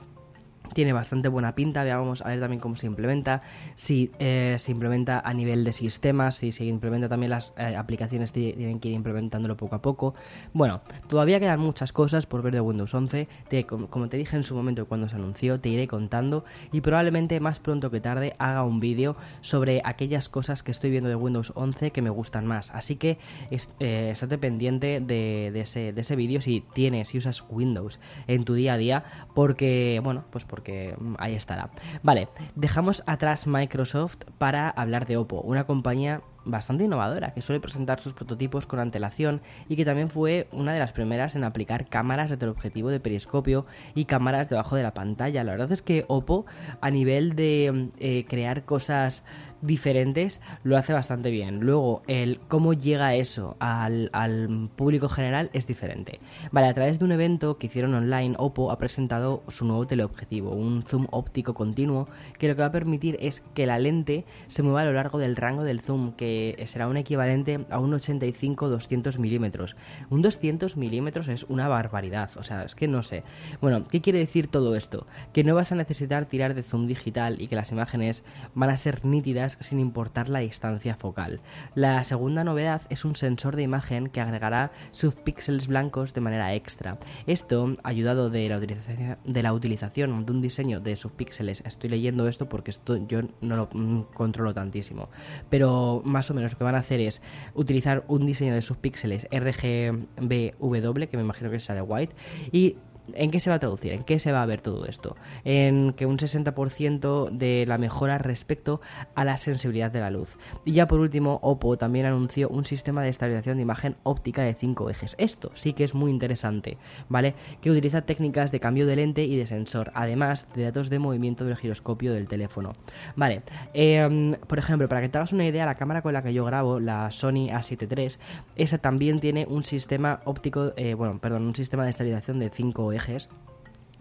tiene 0.72 0.92
bastante 0.92 1.28
buena 1.28 1.54
pinta, 1.54 1.84
veamos 1.84 2.22
a 2.22 2.28
ver 2.28 2.40
también 2.40 2.60
cómo 2.60 2.76
se 2.76 2.86
implementa, 2.86 3.42
si 3.74 4.10
eh, 4.18 4.56
se 4.58 4.72
implementa 4.72 5.20
a 5.20 5.34
nivel 5.34 5.64
de 5.64 5.72
sistemas, 5.72 6.36
si 6.36 6.52
se 6.52 6.64
implementa 6.64 7.08
también 7.08 7.30
las 7.30 7.52
eh, 7.56 7.76
aplicaciones 7.76 8.32
tienen 8.32 8.80
que 8.80 8.88
ir 8.88 8.94
implementándolo 8.94 9.56
poco 9.56 9.76
a 9.76 9.82
poco. 9.82 10.14
Bueno, 10.52 10.80
todavía 11.08 11.38
quedan 11.38 11.60
muchas 11.60 11.92
cosas 11.92 12.26
por 12.26 12.42
ver 12.42 12.54
de 12.54 12.60
Windows 12.60 12.94
11, 12.94 13.28
como, 13.66 14.08
te 14.08 14.16
dije 14.16 14.36
en 14.36 14.44
su 14.44 14.54
momento 14.54 14.86
cuando 14.86 15.08
se 15.08 15.16
anunció, 15.16 15.60
te 15.60 15.68
iré 15.68 15.86
contando 15.86 16.44
y 16.72 16.80
probablemente 16.80 17.38
más 17.40 17.58
pronto 17.58 17.90
que 17.90 18.00
tarde 18.00 18.34
haga 18.38 18.64
un 18.64 18.80
vídeo 18.80 19.16
sobre 19.42 19.82
aquellas 19.84 20.28
cosas 20.28 20.62
que 20.62 20.70
estoy 20.70 20.90
viendo 20.90 21.08
de 21.08 21.16
Windows 21.16 21.52
11 21.54 21.90
que 21.90 22.02
me 22.02 22.10
gustan 22.10 22.46
más, 22.46 22.70
así 22.70 22.96
que 22.96 23.18
eh, 23.50 24.10
estate 24.12 24.38
pendiente 24.38 25.00
de, 25.00 25.60
ese, 25.60 25.92
de 25.92 26.00
ese 26.00 26.16
vídeo 26.16 26.40
si 26.40 26.64
tienes, 26.72 27.08
si 27.08 27.18
usas 27.18 27.44
Windows 27.48 28.00
en 28.26 28.44
tu 28.44 28.54
día 28.54 28.74
a 28.74 28.76
día, 28.76 29.04
porque, 29.34 30.00
bueno, 30.02 30.24
pues 30.30 30.44
porque 30.54 30.94
mm, 30.96 31.14
ahí 31.18 31.34
estará. 31.34 31.70
Vale, 32.04 32.28
dejamos 32.54 33.02
atrás 33.06 33.48
Microsoft 33.48 34.18
para 34.38 34.70
hablar 34.70 35.04
de 35.04 35.16
Oppo, 35.16 35.40
una 35.40 35.64
compañía 35.64 36.22
bastante 36.44 36.84
innovadora, 36.84 37.34
que 37.34 37.42
suele 37.42 37.58
presentar 37.58 38.00
sus 38.00 38.14
prototipos 38.14 38.66
con 38.68 38.78
antelación 38.78 39.40
y 39.68 39.74
que 39.74 39.84
también 39.84 40.10
fue 40.10 40.46
una 40.52 40.72
de 40.72 40.78
las 40.78 40.92
primeras 40.92 41.34
en 41.34 41.42
aplicar 41.42 41.88
cámaras 41.88 42.30
de 42.30 42.36
teleobjetivo 42.36 42.90
de 42.90 43.00
periscopio 43.00 43.66
y 43.96 44.04
cámaras 44.04 44.48
debajo 44.48 44.76
de 44.76 44.84
la 44.84 44.94
pantalla. 44.94 45.42
La 45.42 45.50
verdad 45.50 45.72
es 45.72 45.82
que 45.82 46.04
Oppo, 46.06 46.46
a 46.80 46.90
nivel 46.90 47.34
de 47.34 47.90
eh, 47.98 48.26
crear 48.28 48.64
cosas 48.64 49.24
diferentes 49.64 50.40
lo 50.62 50.76
hace 50.76 50.92
bastante 50.92 51.30
bien. 51.30 51.60
Luego, 51.60 52.02
el 52.06 52.40
cómo 52.48 52.72
llega 52.72 53.14
eso 53.14 53.56
al, 53.58 54.10
al 54.12 54.68
público 54.76 55.08
general 55.08 55.50
es 55.52 55.66
diferente. 55.66 56.20
Vale, 56.52 56.68
a 56.68 56.74
través 56.74 56.98
de 56.98 57.04
un 57.04 57.12
evento 57.12 57.58
que 57.58 57.66
hicieron 57.66 57.94
online, 57.94 58.34
Oppo 58.38 58.70
ha 58.70 58.78
presentado 58.78 59.42
su 59.48 59.64
nuevo 59.64 59.86
teleobjetivo, 59.86 60.50
un 60.50 60.82
zoom 60.82 61.06
óptico 61.10 61.54
continuo, 61.54 62.08
que 62.38 62.48
lo 62.48 62.56
que 62.56 62.62
va 62.62 62.68
a 62.68 62.72
permitir 62.72 63.16
es 63.20 63.42
que 63.54 63.66
la 63.66 63.78
lente 63.78 64.24
se 64.48 64.62
mueva 64.62 64.82
a 64.82 64.84
lo 64.84 64.92
largo 64.92 65.18
del 65.18 65.36
rango 65.36 65.62
del 65.62 65.80
zoom, 65.80 66.12
que 66.12 66.62
será 66.66 66.88
un 66.88 66.96
equivalente 66.96 67.64
a 67.70 67.78
un 67.78 67.92
85-200 67.92 69.18
milímetros. 69.18 69.76
Un 70.10 70.22
200 70.22 70.76
milímetros 70.76 71.28
es 71.28 71.44
una 71.48 71.68
barbaridad, 71.68 72.30
o 72.36 72.42
sea, 72.42 72.64
es 72.64 72.74
que 72.74 72.88
no 72.88 73.02
sé. 73.02 73.22
Bueno, 73.60 73.86
¿qué 73.88 74.00
quiere 74.00 74.18
decir 74.18 74.48
todo 74.48 74.76
esto? 74.76 75.06
Que 75.32 75.44
no 75.44 75.54
vas 75.54 75.72
a 75.72 75.76
necesitar 75.76 76.26
tirar 76.26 76.54
de 76.54 76.62
zoom 76.62 76.86
digital 76.86 77.40
y 77.40 77.48
que 77.48 77.56
las 77.56 77.72
imágenes 77.72 78.24
van 78.54 78.70
a 78.70 78.76
ser 78.76 79.04
nítidas 79.04 79.53
sin 79.60 79.80
importar 79.80 80.28
la 80.28 80.40
distancia 80.40 80.96
focal. 80.96 81.40
La 81.74 82.02
segunda 82.04 82.44
novedad 82.44 82.82
es 82.90 83.04
un 83.04 83.16
sensor 83.16 83.56
de 83.56 83.62
imagen 83.62 84.08
que 84.08 84.20
agregará 84.20 84.72
subpíxeles 84.92 85.66
blancos 85.66 86.14
de 86.14 86.20
manera 86.20 86.54
extra. 86.54 86.98
Esto, 87.26 87.74
ayudado 87.82 88.30
de 88.30 88.48
la 88.48 88.58
utilización 88.58 89.18
de, 89.24 89.42
la 89.42 89.52
utilización 89.52 90.24
de 90.24 90.32
un 90.32 90.40
diseño 90.40 90.80
de 90.80 90.96
subpíxeles, 90.96 91.62
estoy 91.66 91.90
leyendo 91.90 92.28
esto 92.28 92.48
porque 92.48 92.70
esto 92.70 92.96
yo 93.06 93.22
no 93.40 93.56
lo 93.56 93.68
mm, 93.72 94.02
controlo 94.14 94.54
tantísimo, 94.54 95.08
pero 95.50 96.02
más 96.04 96.30
o 96.30 96.34
menos 96.34 96.52
lo 96.52 96.58
que 96.58 96.64
van 96.64 96.74
a 96.74 96.78
hacer 96.78 97.00
es 97.00 97.22
utilizar 97.54 98.04
un 98.08 98.26
diseño 98.26 98.54
de 98.54 98.62
subpíxeles 98.62 99.26
RGBW, 99.30 101.04
que 101.06 101.16
me 101.16 101.22
imagino 101.22 101.50
que 101.50 101.60
sea 101.60 101.74
de 101.74 101.82
white, 101.82 102.14
y 102.52 102.76
¿En 103.12 103.30
qué 103.30 103.38
se 103.38 103.50
va 103.50 103.56
a 103.56 103.58
traducir? 103.58 103.92
¿En 103.92 104.02
qué 104.02 104.18
se 104.18 104.32
va 104.32 104.42
a 104.42 104.46
ver 104.46 104.62
todo 104.62 104.86
esto? 104.86 105.16
En 105.44 105.92
que 105.92 106.06
un 106.06 106.16
60% 106.16 107.30
de 107.30 107.64
la 107.66 107.76
mejora 107.76 108.16
respecto 108.18 108.80
a 109.14 109.24
la 109.24 109.36
sensibilidad 109.36 109.90
de 109.90 110.00
la 110.00 110.10
luz. 110.10 110.38
Y 110.64 110.72
ya 110.72 110.88
por 110.88 111.00
último, 111.00 111.38
Oppo 111.42 111.76
también 111.76 112.06
anunció 112.06 112.48
un 112.48 112.64
sistema 112.64 113.02
de 113.02 113.10
estabilización 113.10 113.58
de 113.58 113.62
imagen 113.62 113.96
óptica 114.04 114.42
de 114.42 114.54
5 114.54 114.88
ejes. 114.88 115.16
Esto 115.18 115.50
sí 115.54 115.74
que 115.74 115.84
es 115.84 115.94
muy 115.94 116.10
interesante, 116.10 116.78
¿vale? 117.08 117.34
Que 117.60 117.70
utiliza 117.70 118.02
técnicas 118.02 118.50
de 118.52 118.60
cambio 118.60 118.86
de 118.86 118.96
lente 118.96 119.24
y 119.24 119.36
de 119.36 119.46
sensor, 119.46 119.92
además 119.94 120.46
de 120.54 120.64
datos 120.64 120.88
de 120.88 120.98
movimiento 120.98 121.44
del 121.44 121.56
giroscopio 121.56 122.14
del 122.14 122.26
teléfono. 122.26 122.72
Vale, 123.16 123.42
em, 123.74 124.34
por 124.46 124.58
ejemplo, 124.58 124.88
para 124.88 125.02
que 125.02 125.10
te 125.10 125.18
hagas 125.18 125.32
una 125.32 125.46
idea, 125.46 125.66
la 125.66 125.74
cámara 125.74 126.00
con 126.00 126.14
la 126.14 126.22
que 126.22 126.32
yo 126.32 126.44
grabo, 126.44 126.80
la 126.80 127.10
Sony 127.10 127.50
A7 127.52 127.86
III, 127.86 128.16
esa 128.56 128.78
también 128.78 129.20
tiene 129.20 129.46
un 129.48 129.62
sistema 129.62 130.20
óptico, 130.24 130.72
eh, 130.76 130.94
bueno, 130.94 131.18
perdón, 131.18 131.46
un 131.46 131.54
sistema 131.54 131.84
de 131.84 131.90
estabilización 131.90 132.38
de 132.38 132.48
5 132.48 132.92
ejes 132.92 132.93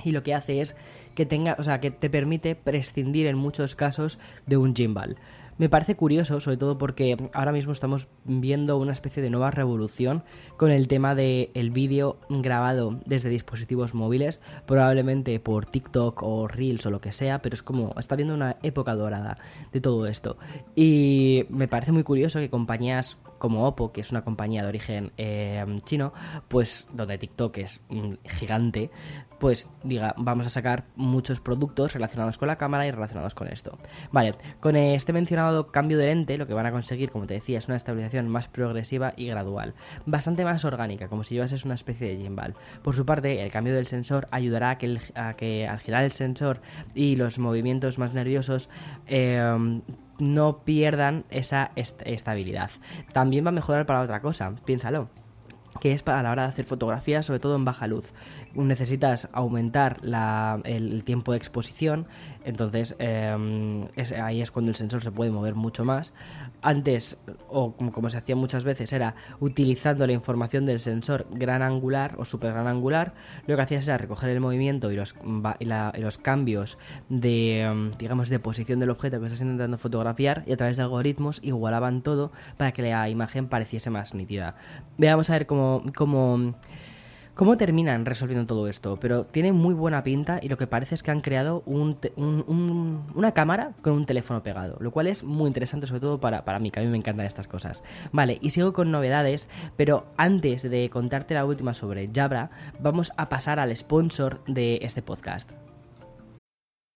y 0.04 0.12
lo 0.12 0.24
que 0.24 0.34
hace 0.34 0.62
es 0.62 0.76
que 1.16 1.26
tenga, 1.26 1.56
o 1.60 1.64
sea, 1.64 1.80
que 1.80 1.92
te 1.92 2.10
permite 2.10 2.56
prescindir 2.56 3.28
en 3.28 3.38
muchos 3.38 3.76
casos 3.76 4.20
de 4.46 4.58
un 4.58 4.76
gimbal. 4.76 5.18
Me 5.60 5.70
parece 5.70 5.96
curioso, 5.96 6.40
sobre 6.40 6.58
todo 6.58 6.80
porque 6.80 7.16
ahora 7.32 7.52
mismo 7.52 7.74
estamos 7.74 8.08
viendo 8.26 8.78
una 8.78 8.92
especie 8.92 9.22
de 9.22 9.30
nueva 9.30 9.52
revolución 9.52 10.24
con 10.58 10.72
el 10.72 10.88
tema 10.88 11.14
del 11.14 11.52
el 11.54 11.70
vídeo 11.70 12.18
grabado 12.28 13.00
desde 13.06 13.30
dispositivos 13.30 13.94
móviles, 13.94 14.42
probablemente 14.66 15.40
por 15.40 15.68
TikTok 15.68 16.24
o 16.24 16.48
Reels 16.48 16.88
o 16.88 16.92
lo 16.92 17.02
que 17.02 17.12
sea, 17.12 17.44
pero 17.44 17.54
es 17.54 17.62
como 17.62 17.94
está 18.00 18.16
viendo 18.16 18.34
una 18.34 18.58
época 18.64 18.96
dorada 18.96 19.38
de 19.72 19.80
todo 19.80 20.08
esto. 20.08 20.38
Y 20.76 21.46
me 21.50 21.68
parece 21.68 21.92
muy 21.92 22.04
curioso 22.04 22.40
que 22.40 22.50
compañías 22.50 23.20
como 23.44 23.68
Oppo, 23.68 23.92
que 23.92 24.00
es 24.00 24.10
una 24.12 24.24
compañía 24.24 24.62
de 24.62 24.70
origen 24.70 25.12
eh, 25.18 25.66
chino, 25.84 26.14
pues 26.48 26.88
donde 26.94 27.18
TikTok 27.18 27.58
es 27.58 27.82
gigante, 28.24 28.90
pues 29.38 29.70
diga, 29.84 30.16
vamos 30.18 30.48
a 30.48 30.50
sacar 30.50 30.86
muchos 30.96 31.42
productos 31.42 31.92
relacionados 31.92 32.38
con 32.38 32.48
la 32.48 32.58
cámara 32.58 32.88
y 32.88 32.92
relacionados 32.92 33.36
con 33.36 33.50
esto. 33.50 33.78
Vale, 34.14 34.36
con 34.62 34.78
este 34.78 35.12
mencionado 35.12 35.68
cambio 35.68 35.98
de 35.98 36.06
lente, 36.06 36.38
lo 36.38 36.48
que 36.48 36.54
van 36.54 36.68
a 36.68 36.72
conseguir, 36.72 37.12
como 37.12 37.28
te 37.28 37.34
decía, 37.34 37.58
es 37.58 37.68
una 37.68 37.76
estabilización 37.76 38.30
más 38.30 38.48
progresiva 38.48 39.14
y 39.18 39.28
gradual, 39.28 39.74
bastante 40.06 40.46
más 40.46 40.64
orgánica, 40.64 41.10
como 41.10 41.26
si 41.26 41.34
llevases 41.34 41.66
una 41.66 41.74
especie 41.74 42.08
de 42.08 42.24
gimbal. 42.24 42.56
Por 42.82 42.96
su 42.96 43.06
parte, 43.06 43.44
el 43.44 43.52
cambio 43.52 43.76
del 43.76 43.88
sensor 43.88 44.30
ayudará 44.32 44.70
a 44.70 44.78
que, 44.78 45.02
a 45.16 45.34
que 45.34 45.68
al 45.68 45.80
girar 45.80 46.06
el 46.06 46.14
sensor 46.14 46.62
y 46.96 47.18
los 47.18 47.40
movimientos 47.40 48.00
más 48.00 48.14
nerviosos 48.14 48.70
eh, 49.06 49.82
no 50.24 50.60
pierdan 50.64 51.26
esa 51.30 51.72
estabilidad. 51.76 52.72
También 53.14 53.46
va 53.46 53.50
a 53.50 53.54
mejorar 53.54 53.86
para 53.86 54.02
otra 54.02 54.22
cosa, 54.22 54.54
piénsalo 54.66 55.10
que 55.80 55.92
es 55.92 56.04
para 56.04 56.24
la 56.24 56.32
hora 56.32 56.44
de 56.44 56.50
hacer 56.50 56.66
fotografías, 56.66 57.26
sobre 57.26 57.40
todo 57.40 57.56
en 57.56 57.66
baja 57.66 57.88
luz. 57.88 58.14
Necesitas 58.54 59.28
aumentar 59.34 60.00
el, 60.64 61.04
tiempo 61.04 61.32
de 61.32 61.38
exposición, 61.38 62.08
entonces 62.46 62.96
em, 63.00 63.88
ahí 64.22 64.42
es 64.42 64.52
cuando 64.52 64.70
el 64.70 64.76
sensor 64.76 65.02
se 65.02 65.12
puede 65.12 65.32
mover 65.32 65.56
mucho 65.56 65.86
más. 65.86 66.14
Antes, 66.62 67.18
o 67.50 67.74
como, 67.74 68.10
se 68.10 68.18
hacía 68.18 68.36
muchas 68.36 68.64
veces, 68.64 68.94
era 68.94 69.16
utilizando 69.40 70.06
la 70.08 70.14
información 70.14 70.66
del 70.66 70.80
sensor 70.80 71.28
gran 71.32 71.62
angular 71.62 72.16
o 72.18 72.26
super 72.26 72.54
gran 72.54 72.68
angular, 72.68 73.14
lo 73.48 73.56
que 73.56 73.62
hacías 73.62 73.88
era 73.88 73.98
recoger 73.98 74.30
el 74.30 74.40
movimiento 74.40 74.92
y 74.92 74.96
los, 74.96 75.14
cambios 76.22 76.78
de, 77.10 77.62
em, 77.62 77.92
digamos, 77.98 78.30
de 78.30 78.40
posición 78.40 78.80
del 78.80 78.90
objeto 78.90 79.20
que 79.20 79.26
estás 79.26 79.42
intentando 79.42 79.78
fotografiar 79.78 80.44
y 80.46 80.54
a 80.54 80.58
través 80.58 80.78
de 80.78 80.84
algoritmos 80.84 81.40
igualaban 81.44 82.02
todo 82.02 82.32
para 82.58 82.72
que 82.72 82.82
la 82.82 83.10
imagen 83.10 83.48
pareciese 83.48 83.90
más 83.90 84.14
nítida. 84.14 84.56
Veamos 84.98 85.30
a 85.30 85.34
ver 85.34 85.46
cómo 85.46 85.84
cómo, 85.96 86.54
cómo, 87.36 87.58
terminan 87.58 88.06
resolviendo 88.06 88.46
todo 88.46 88.68
esto. 88.68 88.98
Pero 89.00 89.26
tiene 89.26 89.52
muy 89.52 89.74
buena 89.74 90.04
pinta 90.04 90.40
y 90.42 90.50
lo 90.50 90.58
que 90.58 90.68
parece 90.68 90.96
es 90.96 91.04
que 91.04 91.12
han 91.12 91.22
creado 91.22 91.64
una 91.66 93.32
cámara 93.34 93.74
con 93.82 93.94
un 93.94 94.06
teléfono 94.06 94.44
pegado, 94.44 94.78
lo 94.80 94.92
cual 94.92 95.08
es 95.08 95.24
muy 95.24 95.48
interesante, 95.48 95.88
sobre 95.88 96.02
todo 96.02 96.20
para, 96.20 96.46
para 96.46 96.60
mí, 96.60 96.72
que 96.72 96.80
a 96.80 96.84
mí 96.84 96.90
me 96.90 96.98
encantan 96.98 97.26
estas 97.26 97.48
cosas. 97.48 97.84
Vale, 98.12 98.38
y 98.42 98.50
sigo 98.52 98.74
con 98.74 98.92
novedades, 98.92 99.48
pero 99.78 100.06
antes 100.18 100.64
de 100.64 100.90
contarte 100.90 101.34
la 101.34 101.46
última 101.46 101.74
sobre 101.74 102.10
Jabra, 102.14 102.50
vamos 102.80 103.12
a 103.18 103.30
pasar 103.30 103.60
al 103.60 103.76
sponsor 103.76 104.44
de 104.46 104.80
este 104.82 105.02
podcast. 105.02 105.52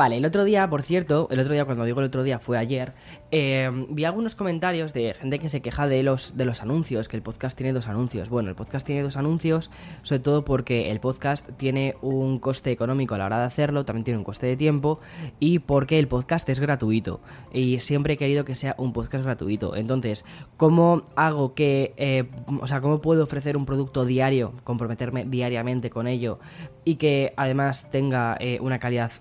Vale, 0.00 0.16
el 0.16 0.24
otro 0.24 0.44
día, 0.44 0.66
por 0.70 0.80
cierto, 0.80 1.28
el 1.30 1.40
otro 1.40 1.52
día, 1.52 1.66
cuando 1.66 1.84
digo 1.84 2.00
el 2.00 2.06
otro 2.06 2.22
día, 2.22 2.38
fue 2.38 2.56
ayer, 2.56 2.94
eh, 3.30 3.70
vi 3.90 4.06
algunos 4.06 4.34
comentarios 4.34 4.94
de 4.94 5.12
gente 5.12 5.38
que 5.38 5.50
se 5.50 5.60
queja 5.60 5.86
de 5.86 6.02
los, 6.02 6.38
de 6.38 6.46
los 6.46 6.62
anuncios, 6.62 7.06
que 7.06 7.18
el 7.18 7.22
podcast 7.22 7.54
tiene 7.54 7.74
dos 7.74 7.86
anuncios. 7.86 8.30
Bueno, 8.30 8.48
el 8.48 8.54
podcast 8.54 8.86
tiene 8.86 9.02
dos 9.02 9.18
anuncios, 9.18 9.70
sobre 10.00 10.20
todo 10.20 10.42
porque 10.42 10.90
el 10.90 11.00
podcast 11.00 11.46
tiene 11.58 11.96
un 12.00 12.38
coste 12.38 12.70
económico 12.70 13.14
a 13.14 13.18
la 13.18 13.26
hora 13.26 13.40
de 13.40 13.44
hacerlo, 13.44 13.84
también 13.84 14.04
tiene 14.04 14.16
un 14.16 14.24
coste 14.24 14.46
de 14.46 14.56
tiempo, 14.56 15.00
y 15.38 15.58
porque 15.58 15.98
el 15.98 16.08
podcast 16.08 16.48
es 16.48 16.60
gratuito. 16.60 17.20
Y 17.52 17.80
siempre 17.80 18.14
he 18.14 18.16
querido 18.16 18.46
que 18.46 18.54
sea 18.54 18.74
un 18.78 18.94
podcast 18.94 19.22
gratuito. 19.22 19.76
Entonces, 19.76 20.24
¿cómo 20.56 21.02
hago 21.14 21.52
que, 21.52 21.92
eh, 21.98 22.24
o 22.58 22.66
sea, 22.66 22.80
cómo 22.80 23.02
puedo 23.02 23.24
ofrecer 23.24 23.54
un 23.54 23.66
producto 23.66 24.06
diario, 24.06 24.54
comprometerme 24.64 25.26
diariamente 25.26 25.90
con 25.90 26.06
ello, 26.06 26.38
y 26.86 26.94
que 26.94 27.34
además 27.36 27.86
tenga 27.90 28.38
eh, 28.40 28.56
una 28.62 28.78
calidad 28.78 29.12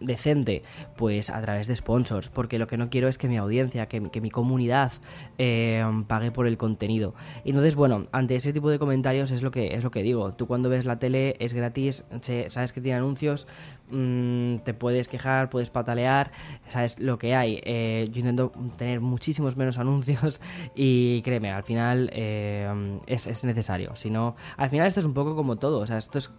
decente, 0.00 0.62
pues 0.96 1.30
a 1.30 1.40
través 1.40 1.66
de 1.66 1.76
sponsors, 1.76 2.28
porque 2.28 2.58
lo 2.58 2.66
que 2.66 2.76
no 2.76 2.90
quiero 2.90 3.08
es 3.08 3.18
que 3.18 3.28
mi 3.28 3.36
audiencia, 3.36 3.86
que, 3.86 4.00
mi 4.00 4.30
comunidad 4.30 4.92
eh, 5.38 5.84
pague 6.06 6.30
por 6.30 6.46
el 6.46 6.56
contenido. 6.56 7.14
Entonces, 7.44 7.74
bueno, 7.74 8.04
ante 8.12 8.36
ese 8.36 8.52
tipo 8.52 8.70
de 8.70 8.78
comentarios 8.78 9.30
es 9.30 9.42
lo 9.42 9.50
que 9.50 9.74
es 9.74 9.84
lo 9.84 9.90
que 9.90 10.02
digo. 10.02 10.32
Tú 10.32 10.46
cuando 10.46 10.68
ves 10.68 10.84
la 10.84 10.98
tele 10.98 11.36
es 11.38 11.54
gratis, 11.54 12.04
sabes 12.48 12.72
que 12.72 12.80
tiene 12.80 12.98
anuncios, 12.98 13.46
mm, 13.90 14.56
te 14.58 14.74
puedes 14.74 15.08
quejar, 15.08 15.50
puedes 15.50 15.70
patalear, 15.70 16.32
sabes 16.68 16.98
lo 16.98 17.18
que 17.18 17.34
hay. 17.34 17.60
Eh, 17.64 18.08
yo 18.10 18.20
intento 18.20 18.52
tener 18.76 19.00
muchísimos 19.00 19.56
menos 19.56 19.78
anuncios 19.78 20.40
y 20.74 21.22
créeme, 21.22 21.50
al 21.50 21.62
final 21.62 22.10
es, 22.12 23.26
es, 23.26 23.44
necesario. 23.44 23.94
Si 23.94 24.10
no, 24.10 24.36
al 24.56 24.70
final 24.70 24.86
esto 24.86 25.00
es 25.00 25.06
un 25.06 25.14
poco 25.14 25.34
como 25.36 25.56
todo, 25.56 25.80
o 25.80 25.86
sea, 25.86 25.98
esto 25.98 26.18
es 26.18 26.30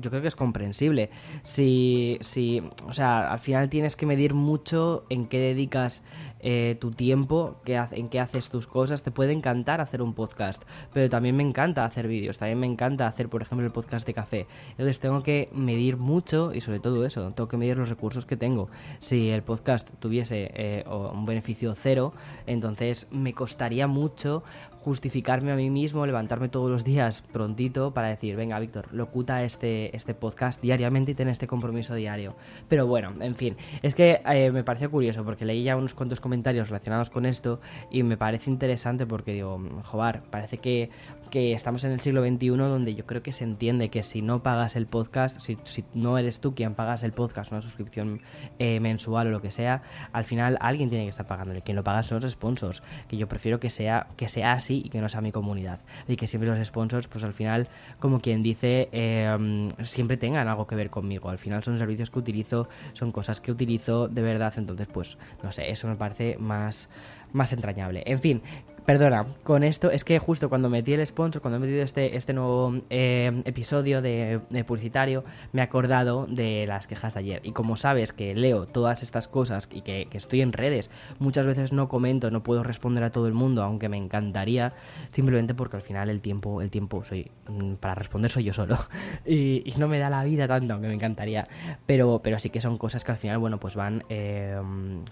yo 0.00 0.10
creo 0.10 0.22
que 0.22 0.28
es 0.28 0.36
comprensible. 0.36 1.10
Si, 1.42 2.18
si, 2.20 2.55
o 2.86 2.92
sea, 2.92 3.32
al 3.32 3.38
final 3.38 3.68
tienes 3.68 3.96
que 3.96 4.06
medir 4.06 4.34
mucho 4.34 5.04
en 5.08 5.26
qué 5.26 5.38
dedicas 5.38 6.02
eh, 6.48 6.76
tu 6.78 6.92
tiempo, 6.92 7.56
que 7.64 7.74
en 7.74 8.08
qué 8.08 8.20
haces 8.20 8.50
tus 8.50 8.68
cosas. 8.68 9.02
Te 9.02 9.10
puede 9.10 9.32
encantar 9.32 9.80
hacer 9.80 10.00
un 10.00 10.14
podcast, 10.14 10.62
pero 10.92 11.10
también 11.10 11.34
me 11.34 11.42
encanta 11.42 11.84
hacer 11.84 12.06
vídeos, 12.06 12.38
también 12.38 12.60
me 12.60 12.68
encanta 12.68 13.08
hacer, 13.08 13.28
por 13.28 13.42
ejemplo, 13.42 13.66
el 13.66 13.72
podcast 13.72 14.06
de 14.06 14.14
café. 14.14 14.46
Entonces 14.70 15.00
tengo 15.00 15.24
que 15.24 15.48
medir 15.52 15.96
mucho 15.96 16.54
y 16.54 16.60
sobre 16.60 16.78
todo 16.78 17.04
eso, 17.04 17.32
tengo 17.32 17.48
que 17.48 17.56
medir 17.56 17.76
los 17.76 17.88
recursos 17.88 18.26
que 18.26 18.36
tengo. 18.36 18.68
Si 19.00 19.28
el 19.28 19.42
podcast 19.42 19.90
tuviese 19.98 20.52
eh, 20.54 20.84
un 20.88 21.26
beneficio 21.26 21.74
cero, 21.74 22.12
entonces 22.46 23.08
me 23.10 23.32
costaría 23.32 23.88
mucho 23.88 24.44
justificarme 24.86 25.50
a 25.50 25.56
mí 25.56 25.68
mismo, 25.68 26.06
levantarme 26.06 26.48
todos 26.48 26.70
los 26.70 26.84
días 26.84 27.24
prontito 27.32 27.92
para 27.92 28.06
decir, 28.06 28.36
venga 28.36 28.56
Víctor, 28.60 28.86
locuta 28.92 29.42
este, 29.42 29.96
este 29.96 30.14
podcast 30.14 30.62
diariamente 30.62 31.10
y 31.10 31.14
ten 31.16 31.28
este 31.28 31.48
compromiso 31.48 31.96
diario. 31.96 32.36
Pero 32.68 32.86
bueno, 32.86 33.12
en 33.18 33.34
fin, 33.34 33.56
es 33.82 33.96
que 33.96 34.20
eh, 34.24 34.52
me 34.52 34.62
pareció 34.62 34.88
curioso 34.88 35.24
porque 35.24 35.44
leí 35.44 35.64
ya 35.64 35.76
unos 35.76 35.92
cuantos 35.92 36.20
comentarios 36.20 36.35
relacionados 36.44 37.10
con 37.10 37.26
esto 37.26 37.60
y 37.90 38.02
me 38.02 38.16
parece 38.16 38.50
interesante 38.50 39.06
porque 39.06 39.32
digo, 39.32 39.60
joder, 39.84 40.22
parece 40.30 40.58
que, 40.58 40.90
que 41.30 41.52
estamos 41.52 41.84
en 41.84 41.92
el 41.92 42.00
siglo 42.00 42.24
XXI 42.24 42.48
donde 42.48 42.94
yo 42.94 43.06
creo 43.06 43.22
que 43.22 43.32
se 43.32 43.44
entiende 43.44 43.88
que 43.88 44.02
si 44.02 44.22
no 44.22 44.42
pagas 44.42 44.76
el 44.76 44.86
podcast, 44.86 45.40
si, 45.40 45.56
no 45.94 46.18
eres 46.18 46.40
tú 46.40 46.54
quien 46.54 46.74
pagas 46.74 47.02
el 47.02 47.12
podcast, 47.12 47.52
una 47.52 47.62
suscripción 47.62 48.20
eh, 48.58 48.80
mensual 48.80 49.28
o 49.28 49.30
lo 49.30 49.40
que 49.40 49.50
sea, 49.50 49.82
al 50.12 50.24
final 50.24 50.58
alguien 50.60 50.88
tiene 50.88 51.04
que 51.04 51.10
estar 51.10 51.26
pagándole. 51.26 51.62
Quien 51.62 51.76
lo 51.76 51.84
paga 51.84 52.02
son 52.02 52.20
los 52.20 52.32
sponsors, 52.32 52.82
que 53.08 53.16
yo 53.16 53.28
prefiero 53.28 53.60
que 53.60 53.70
sea, 53.70 54.08
que 54.16 54.28
sea 54.28 54.52
así 54.52 54.82
y 54.84 54.88
que 54.88 55.00
no 55.00 55.08
sea 55.08 55.20
mi 55.20 55.32
comunidad. 55.32 55.80
Y 56.08 56.16
que 56.16 56.26
siempre 56.26 56.48
los 56.48 56.64
sponsors, 56.66 57.08
pues 57.08 57.24
al 57.24 57.34
final, 57.34 57.68
como 57.98 58.20
quien 58.20 58.42
dice, 58.42 58.88
em, 58.92 59.72
siempre 59.84 60.16
tengan 60.16 60.48
algo 60.48 60.66
que 60.66 60.74
ver 60.74 60.90
conmigo. 60.90 61.28
Al 61.28 61.38
final 61.38 61.62
son 61.62 61.78
servicios 61.78 62.10
que 62.10 62.18
utilizo, 62.18 62.68
son 62.92 63.12
cosas 63.12 63.40
que 63.40 63.52
utilizo 63.52 64.08
de 64.08 64.22
verdad. 64.22 64.54
Entonces, 64.56 64.88
pues, 64.92 65.18
no 65.42 65.52
sé, 65.52 65.70
eso 65.70 65.88
me 65.88 65.96
parece 65.96 66.15
más, 66.38 66.88
más 67.32 67.52
entrañable. 67.52 68.02
En 68.06 68.20
fin, 68.20 68.42
Perdona, 68.86 69.26
con 69.42 69.64
esto 69.64 69.90
es 69.90 70.04
que 70.04 70.20
justo 70.20 70.48
cuando 70.48 70.70
metí 70.70 70.92
el 70.92 71.04
sponsor, 71.04 71.42
cuando 71.42 71.56
he 71.56 71.60
metido 71.60 71.82
este, 71.82 72.16
este 72.16 72.32
nuevo 72.32 72.72
eh, 72.88 73.42
episodio 73.44 74.00
de, 74.00 74.40
publicitario, 74.64 75.24
me 75.52 75.60
he 75.60 75.64
acordado 75.64 76.26
de 76.28 76.66
las 76.68 76.86
quejas 76.86 77.14
de 77.14 77.20
ayer. 77.20 77.40
Y 77.42 77.50
como 77.50 77.76
sabes 77.76 78.12
que 78.12 78.36
leo 78.36 78.66
todas 78.66 79.02
estas 79.02 79.26
cosas 79.26 79.68
y 79.72 79.80
que, 79.80 80.06
estoy 80.12 80.40
en 80.40 80.52
redes, 80.52 80.92
muchas 81.18 81.46
veces 81.46 81.72
no 81.72 81.88
comento, 81.88 82.30
no 82.30 82.44
puedo 82.44 82.62
responder 82.62 83.02
a 83.02 83.10
todo 83.10 83.26
el 83.26 83.34
mundo, 83.34 83.64
aunque 83.64 83.88
me 83.88 83.96
encantaría, 83.96 84.72
simplemente 85.10 85.52
porque 85.52 85.74
al 85.74 85.82
final 85.82 86.08
el 86.08 86.20
tiempo, 86.20 86.62
el 86.62 86.70
tiempo 86.70 87.02
soy 87.02 87.28
mm, 87.48 87.74
para 87.74 87.96
responder 87.96 88.30
soy 88.30 88.44
yo 88.44 88.52
solo. 88.52 88.78
y, 89.26 89.64
no 89.78 89.88
me 89.88 89.98
da 89.98 90.10
la 90.10 90.22
vida 90.22 90.46
tanto, 90.46 90.74
aunque 90.74 90.86
me 90.86 90.94
encantaría. 90.94 91.48
Pero, 91.86 92.20
pero 92.22 92.38
sí 92.38 92.50
que 92.50 92.60
son 92.60 92.76
cosas 92.76 93.02
que 93.02 93.10
al 93.10 93.18
final, 93.18 93.38
bueno, 93.38 93.58
pues 93.58 93.74
van 93.74 94.04
eh, 94.08 94.56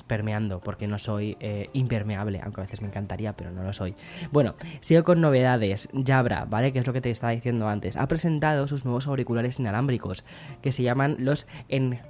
permeando, 0.07 0.61
porque 0.61 0.87
no 0.87 0.97
soy 0.97 1.37
eh, 1.41 1.71
impermeable, 1.73 2.41
aunque 2.41 2.61
a 2.61 2.65
veces 2.65 2.81
me 2.81 2.87
encantaría, 2.87 3.33
pero 3.33 3.51
no 3.51 3.64
soy. 3.73 3.95
Bueno, 4.33 4.55
sigo 4.81 5.05
con 5.05 5.21
novedades. 5.21 5.89
Jabra, 6.07 6.45
¿vale? 6.45 6.73
Que 6.73 6.79
es 6.79 6.87
lo 6.87 6.93
que 6.93 7.01
te 7.01 7.11
estaba 7.11 7.33
diciendo 7.33 7.69
antes. 7.69 7.97
Ha 7.97 8.07
presentado 8.07 8.67
sus 8.69 8.85
nuevos 8.85 9.07
auriculares 9.07 9.59
inalámbricos, 9.59 10.25
que 10.63 10.73
se 10.73 10.83
llaman 10.83 11.17
los 11.19 11.47
en 11.69 12.01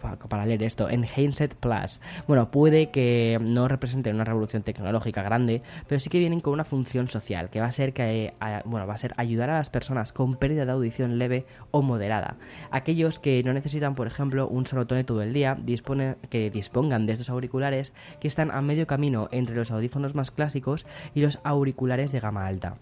para 0.00 0.46
leer 0.46 0.62
esto, 0.62 0.88
en 0.88 1.04
Handset 1.04 1.54
Plus. 1.54 2.00
Bueno, 2.26 2.50
puede 2.50 2.90
que 2.90 3.38
no 3.40 3.68
representen 3.68 4.14
una 4.14 4.24
revolución 4.24 4.62
tecnológica 4.62 5.22
grande, 5.22 5.62
pero 5.86 6.00
sí 6.00 6.10
que 6.10 6.18
vienen 6.18 6.40
con 6.40 6.52
una 6.52 6.64
función 6.64 7.08
social, 7.08 7.50
que 7.50 7.60
va 7.60 7.66
a 7.66 7.72
ser 7.72 7.92
que 7.92 8.26
eh, 8.26 8.62
bueno, 8.64 8.86
va 8.86 8.94
a 8.94 8.98
ser 8.98 9.14
ayudar 9.16 9.50
a 9.50 9.58
las 9.58 9.70
personas 9.70 10.12
con 10.12 10.34
pérdida 10.34 10.64
de 10.64 10.72
audición 10.72 11.18
leve 11.18 11.46
o 11.70 11.82
moderada. 11.82 12.36
Aquellos 12.70 13.18
que 13.18 13.42
no 13.42 13.52
necesitan, 13.52 13.94
por 13.94 14.06
ejemplo, 14.06 14.48
un 14.48 14.66
sonotone 14.66 15.04
todo 15.04 15.22
el 15.22 15.32
día, 15.32 15.56
dispone, 15.60 16.16
que 16.28 16.50
dispongan 16.50 17.06
de 17.06 17.12
estos 17.12 17.30
auriculares 17.30 17.92
que 18.20 18.28
están 18.28 18.50
a 18.50 18.60
medio 18.62 18.86
camino 18.86 19.28
entre 19.32 19.56
los 19.56 19.70
audífonos 19.70 20.14
más 20.14 20.30
clásicos 20.30 20.86
y 21.14 21.20
los 21.20 21.38
auriculares 21.44 22.12
de 22.12 22.20
gama 22.20 22.46
alta. 22.46 22.74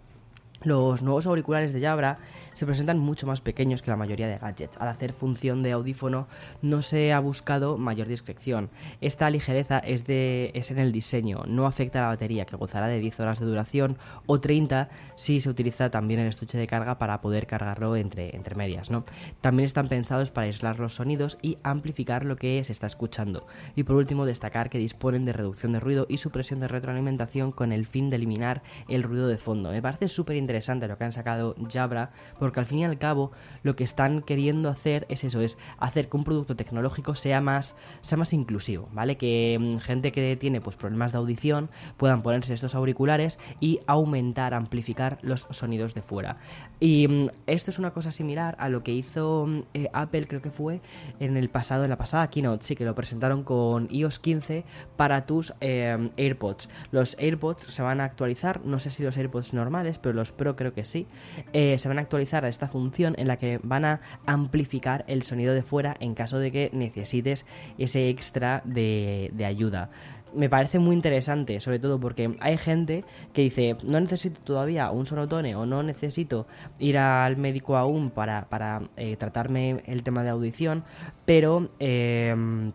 Los 0.63 1.03
nuevos 1.03 1.27
auriculares 1.27 1.73
de 1.73 1.81
Jabra 1.81 2.19
se 2.59 2.67
presentan 2.67 2.99
mucho 2.99 3.25
más 3.25 3.41
pequeños 3.41 3.83
que 3.83 3.91
la 3.93 3.97
mayoría 3.97 4.27
de 4.27 4.37
gadgets. 4.37 4.77
Al 4.79 4.89
hacer 4.89 5.13
función 5.13 5.63
de 5.63 5.71
audífono 5.71 6.27
no 6.61 6.83
se 6.83 7.13
ha 7.13 7.21
buscado 7.21 7.79
mayor 7.79 8.09
discreción. 8.09 8.69
Esta 9.01 9.31
ligereza 9.31 9.79
es, 9.79 10.09
de, 10.09 10.51
es 10.55 10.73
en 10.73 10.81
el 10.81 10.91
diseño, 10.91 11.45
no 11.47 11.67
afecta 11.67 12.01
a 12.01 12.03
la 12.03 12.09
batería 12.09 12.47
que 12.47 12.57
gozará 12.57 12.89
de 12.89 12.99
10 12.99 13.21
horas 13.21 13.39
de 13.39 13.47
duración 13.47 13.97
o 14.27 14.41
30 14.41 14.89
si 15.15 15.39
se 15.39 15.49
utiliza 15.49 15.89
también 15.91 16.19
el 16.19 16.27
estuche 16.27 16.59
de 16.59 16.67
carga 16.67 16.99
para 16.99 17.21
poder 17.21 17.47
cargarlo 17.47 17.95
entre, 17.95 18.35
entre 18.35 18.57
medias. 18.57 18.91
¿no? 18.91 19.05
También 19.41 19.67
están 19.67 19.87
pensados 19.87 20.33
para 20.33 20.49
aislar 20.49 20.81
los 20.81 20.97
sonidos 20.97 21.39
y 21.41 21.59
amplificar 21.63 22.25
lo 22.25 22.35
que 22.35 22.65
se 22.65 22.73
está 22.73 22.89
escuchando. 22.89 23.47
Y 23.77 23.85
por 23.85 23.95
último 23.95 24.27
destacar 24.27 24.69
que 24.69 24.79
disponen 24.79 25.25
de 25.25 25.33
reducción 25.33 25.71
de 25.71 25.79
ruido 25.79 26.07
y 26.09 26.17
supresión 26.17 26.59
de 26.59 26.67
retroalimentación 26.67 27.53
con 27.53 27.71
el 27.71 27.87
fin 27.87 28.11
de 28.11 28.17
eliminar 28.17 28.63
el 28.89 29.05
ruido 29.05 29.29
de 29.29 29.39
fondo. 29.39 29.71
Me 29.71 29.81
parece 29.81 30.09
súper 30.09 30.35
interesante 30.35 30.89
lo 30.89 30.99
que 30.99 31.05
han 31.05 31.13
sacado 31.13 31.55
Jabra, 31.73 32.11
porque 32.41 32.48
al 32.57 32.67
fin 32.67 32.79
y 32.79 32.85
al 32.85 32.99
cabo 32.99 33.33
lo 33.63 33.77
que 33.77 33.85
están 33.85 34.23
queriendo 34.23 34.69
hacer 34.69 35.07
es 35.09 35.25
eso, 35.25 35.41
es 35.41 35.59
hacer 35.79 36.09
que 36.09 36.17
un 36.17 36.25
producto 36.25 36.57
tecnológico 36.57 37.15
sea 37.15 37.41
más, 37.41 37.77
sea 38.01 38.19
más 38.19 38.33
inclusivo, 38.33 38.89
¿vale? 38.93 39.17
Que 39.17 39.59
mm, 39.61 39.79
gente 39.79 40.13
que 40.13 40.37
tiene 40.37 40.61
pues 40.61 40.77
problemas 40.77 41.13
de 41.13 41.19
audición 41.19 41.71
puedan 41.97 42.23
ponerse 42.23 42.55
estos 42.55 42.75
auriculares 42.75 43.39
y 43.61 43.81
aumentar, 43.87 44.55
amplificar 44.55 45.19
los 45.23 45.47
sonidos 45.51 45.95
de 45.95 46.03
fuera. 46.03 46.39
Y 46.81 47.09
mm, 47.09 47.29
esto 47.47 47.71
es 47.71 47.79
una 47.79 47.93
cosa 47.93 48.11
similar 48.11 48.57
a 48.59 48.69
lo 48.69 48.83
que 48.83 48.93
hizo 48.93 49.47
mm, 49.47 49.61
eh, 49.75 49.89
Apple, 49.93 50.27
creo 50.27 50.43
que 50.43 50.51
fue 50.51 50.81
en 51.21 51.37
el 51.37 51.49
pasado, 51.49 51.85
en 51.85 51.91
la 51.91 51.99
pasada 51.99 52.29
keynote, 52.31 52.65
sí 52.65 52.77
que 52.77 52.85
lo 52.85 52.95
presentaron 52.95 53.43
con 53.45 53.89
iOS 53.91 54.19
15 54.19 54.65
para 54.97 55.27
tus 55.27 55.55
eh, 55.61 56.11
AirPods. 56.17 56.69
Los 56.91 57.17
AirPods 57.19 57.65
se 57.65 57.83
van 57.83 58.01
a 58.01 58.05
actualizar, 58.05 58.65
no 58.65 58.79
sé 58.79 58.91
si 58.91 59.03
los 59.03 59.17
AirPods 59.17 59.55
normales, 59.55 59.99
pero 59.99 60.15
los 60.15 60.33
Pro 60.33 60.57
creo 60.57 60.73
que 60.73 60.85
sí, 60.85 61.07
eh, 61.53 61.79
se 61.79 61.89
van 61.89 61.99
a 61.99 62.03
actualizar 62.03 62.38
a 62.45 62.49
esta 62.49 62.69
función 62.69 63.15
en 63.19 63.29
la 63.29 63.37
que 63.37 63.61
van 63.63 63.85
a 63.85 64.01
amplificar 64.27 65.05
el 65.09 65.23
sonido 65.23 65.55
de 65.55 65.63
fuera 65.63 65.97
en 66.01 66.15
caso 66.15 66.39
de 66.39 66.53
que 66.53 66.71
necesites 66.73 67.47
ese 67.79 68.09
extra 68.09 68.63
de, 68.65 69.33
ayuda 69.45 69.91
me 70.35 70.51
parece 70.51 70.79
muy 70.79 70.95
interesante, 70.95 71.59
sobre 71.59 71.79
todo 71.79 71.99
porque 71.99 72.37
hay 72.41 72.59
gente 72.59 73.03
que 73.33 73.41
dice, 73.41 73.77
no 73.83 73.99
necesito 73.99 74.39
todavía 74.43 74.91
un 74.91 75.07
sonotone 75.07 75.57
o 75.57 75.65
no 75.65 75.83
necesito 75.83 76.47
ir 76.79 76.99
al 76.99 77.39
médico 77.39 77.79
aún 77.79 78.11
para, 78.11 78.47
para 78.51 78.83
eh, 78.99 79.17
tratarme 79.17 79.83
el 79.87 80.03
tema 80.03 80.23
de 80.23 80.29
audición, 80.29 80.85
pero... 81.25 81.71
Em, 81.79 82.73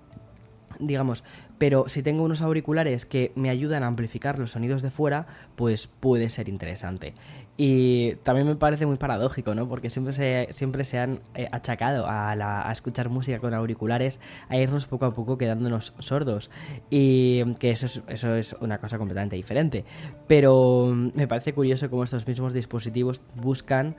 digamos, 0.79 1.23
pero 1.57 1.85
si 1.87 2.03
tengo 2.03 2.23
unos 2.23 2.41
auriculares 2.41 3.05
que 3.05 3.31
me 3.35 3.49
ayudan 3.49 3.83
a 3.83 3.87
amplificar 3.87 4.39
los 4.39 4.51
sonidos 4.51 4.81
de 4.81 4.91
fuera, 4.91 5.27
pues 5.55 5.87
puede 5.87 6.29
ser 6.29 6.49
interesante. 6.49 7.13
Y 7.55 8.15
también 8.23 8.47
me 8.47 8.55
parece 8.55 8.85
muy 8.87 8.97
paradójico, 8.97 9.53
¿no? 9.53 9.67
Porque 9.67 9.91
siempre 9.91 10.13
se, 10.13 10.47
siempre 10.51 10.85
se 10.85 10.97
han 10.97 11.19
eh, 11.35 11.47
achacado 11.51 12.05
a, 12.07 12.67
escuchar 12.71 13.09
música 13.09 13.39
con 13.39 13.53
auriculares, 13.53 14.19
a 14.49 14.57
irnos 14.57 14.87
poco 14.87 15.05
a 15.05 15.13
poco 15.13 15.37
quedándonos 15.37 15.93
sordos. 15.99 16.49
Y 16.89 17.43
que 17.55 17.69
eso 17.69 17.85
es, 17.85 18.01
eso 18.07 18.35
es 18.35 18.53
una 18.59 18.79
cosa 18.79 18.97
completamente 18.97 19.35
diferente. 19.35 19.85
Pero 20.27 20.93
me 21.15 21.27
parece 21.27 21.53
curioso 21.53 21.89
cómo 21.89 22.03
estos 22.03 22.27
mismos 22.27 22.53
dispositivos 22.53 23.21
buscan 23.35 23.95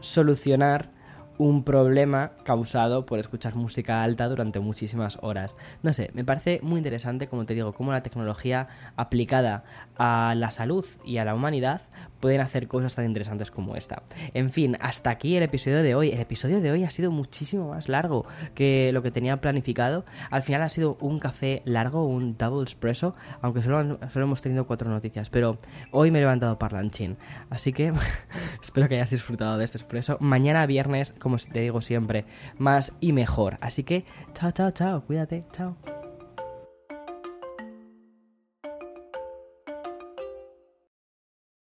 solucionar 0.00 0.90
un 1.38 1.62
problema 1.62 2.32
causado 2.42 3.06
por 3.06 3.18
escuchar 3.18 3.54
música 3.54 4.02
alta 4.02 4.28
durante 4.28 4.60
muchísimas 4.60 5.18
horas. 5.22 5.56
No 5.82 5.92
sé, 5.92 6.10
me 6.14 6.24
parece 6.24 6.60
muy 6.62 6.78
interesante, 6.78 7.28
como 7.28 7.46
te 7.46 7.54
digo, 7.54 7.72
cómo 7.72 7.92
la 7.92 8.02
tecnología 8.02 8.68
aplicada 8.96 9.64
a 9.96 10.34
la 10.36 10.50
salud 10.50 10.84
y 11.04 11.18
a 11.18 11.24
la 11.24 11.34
humanidad 11.34 11.82
pueden 12.20 12.40
hacer 12.40 12.66
cosas 12.66 12.94
tan 12.94 13.04
interesantes 13.04 13.50
como 13.50 13.76
esta. 13.76 14.02
En 14.34 14.50
fin, 14.50 14.76
hasta 14.80 15.10
aquí 15.10 15.36
el 15.36 15.42
episodio 15.42 15.82
de 15.82 15.94
hoy. 15.94 16.10
El 16.10 16.20
episodio 16.20 16.60
de 16.60 16.72
hoy 16.72 16.84
ha 16.84 16.90
sido 16.90 17.10
muchísimo 17.10 17.70
más 17.70 17.88
largo 17.88 18.26
que 18.54 18.90
lo 18.92 19.02
que 19.02 19.10
tenía 19.10 19.40
planificado. 19.40 20.04
Al 20.30 20.42
final 20.42 20.62
ha 20.62 20.68
sido 20.68 20.96
un 21.00 21.18
café 21.20 21.62
largo, 21.64 22.04
un 22.04 22.36
double 22.36 22.64
espresso, 22.64 23.14
aunque 23.40 23.62
solo, 23.62 23.98
solo 24.08 24.24
hemos 24.24 24.42
tenido 24.42 24.66
cuatro 24.66 24.90
noticias, 24.90 25.30
pero 25.30 25.58
hoy 25.92 26.10
me 26.10 26.18
he 26.18 26.22
levantado 26.22 26.58
parlanchín. 26.58 27.16
Así 27.50 27.72
que 27.72 27.92
espero 28.62 28.88
que 28.88 28.96
hayas 28.96 29.10
disfrutado 29.10 29.58
de 29.58 29.64
este 29.64 29.78
espresso. 29.78 30.16
Mañana 30.20 30.66
viernes 30.66 31.14
como 31.28 31.36
te 31.52 31.60
digo 31.60 31.82
siempre, 31.82 32.24
más 32.56 32.94
y 33.00 33.12
mejor. 33.12 33.58
Así 33.60 33.84
que, 33.84 34.04
chao, 34.32 34.50
chao, 34.50 34.70
chao, 34.70 35.02
cuídate, 35.02 35.44
chao. 35.52 35.76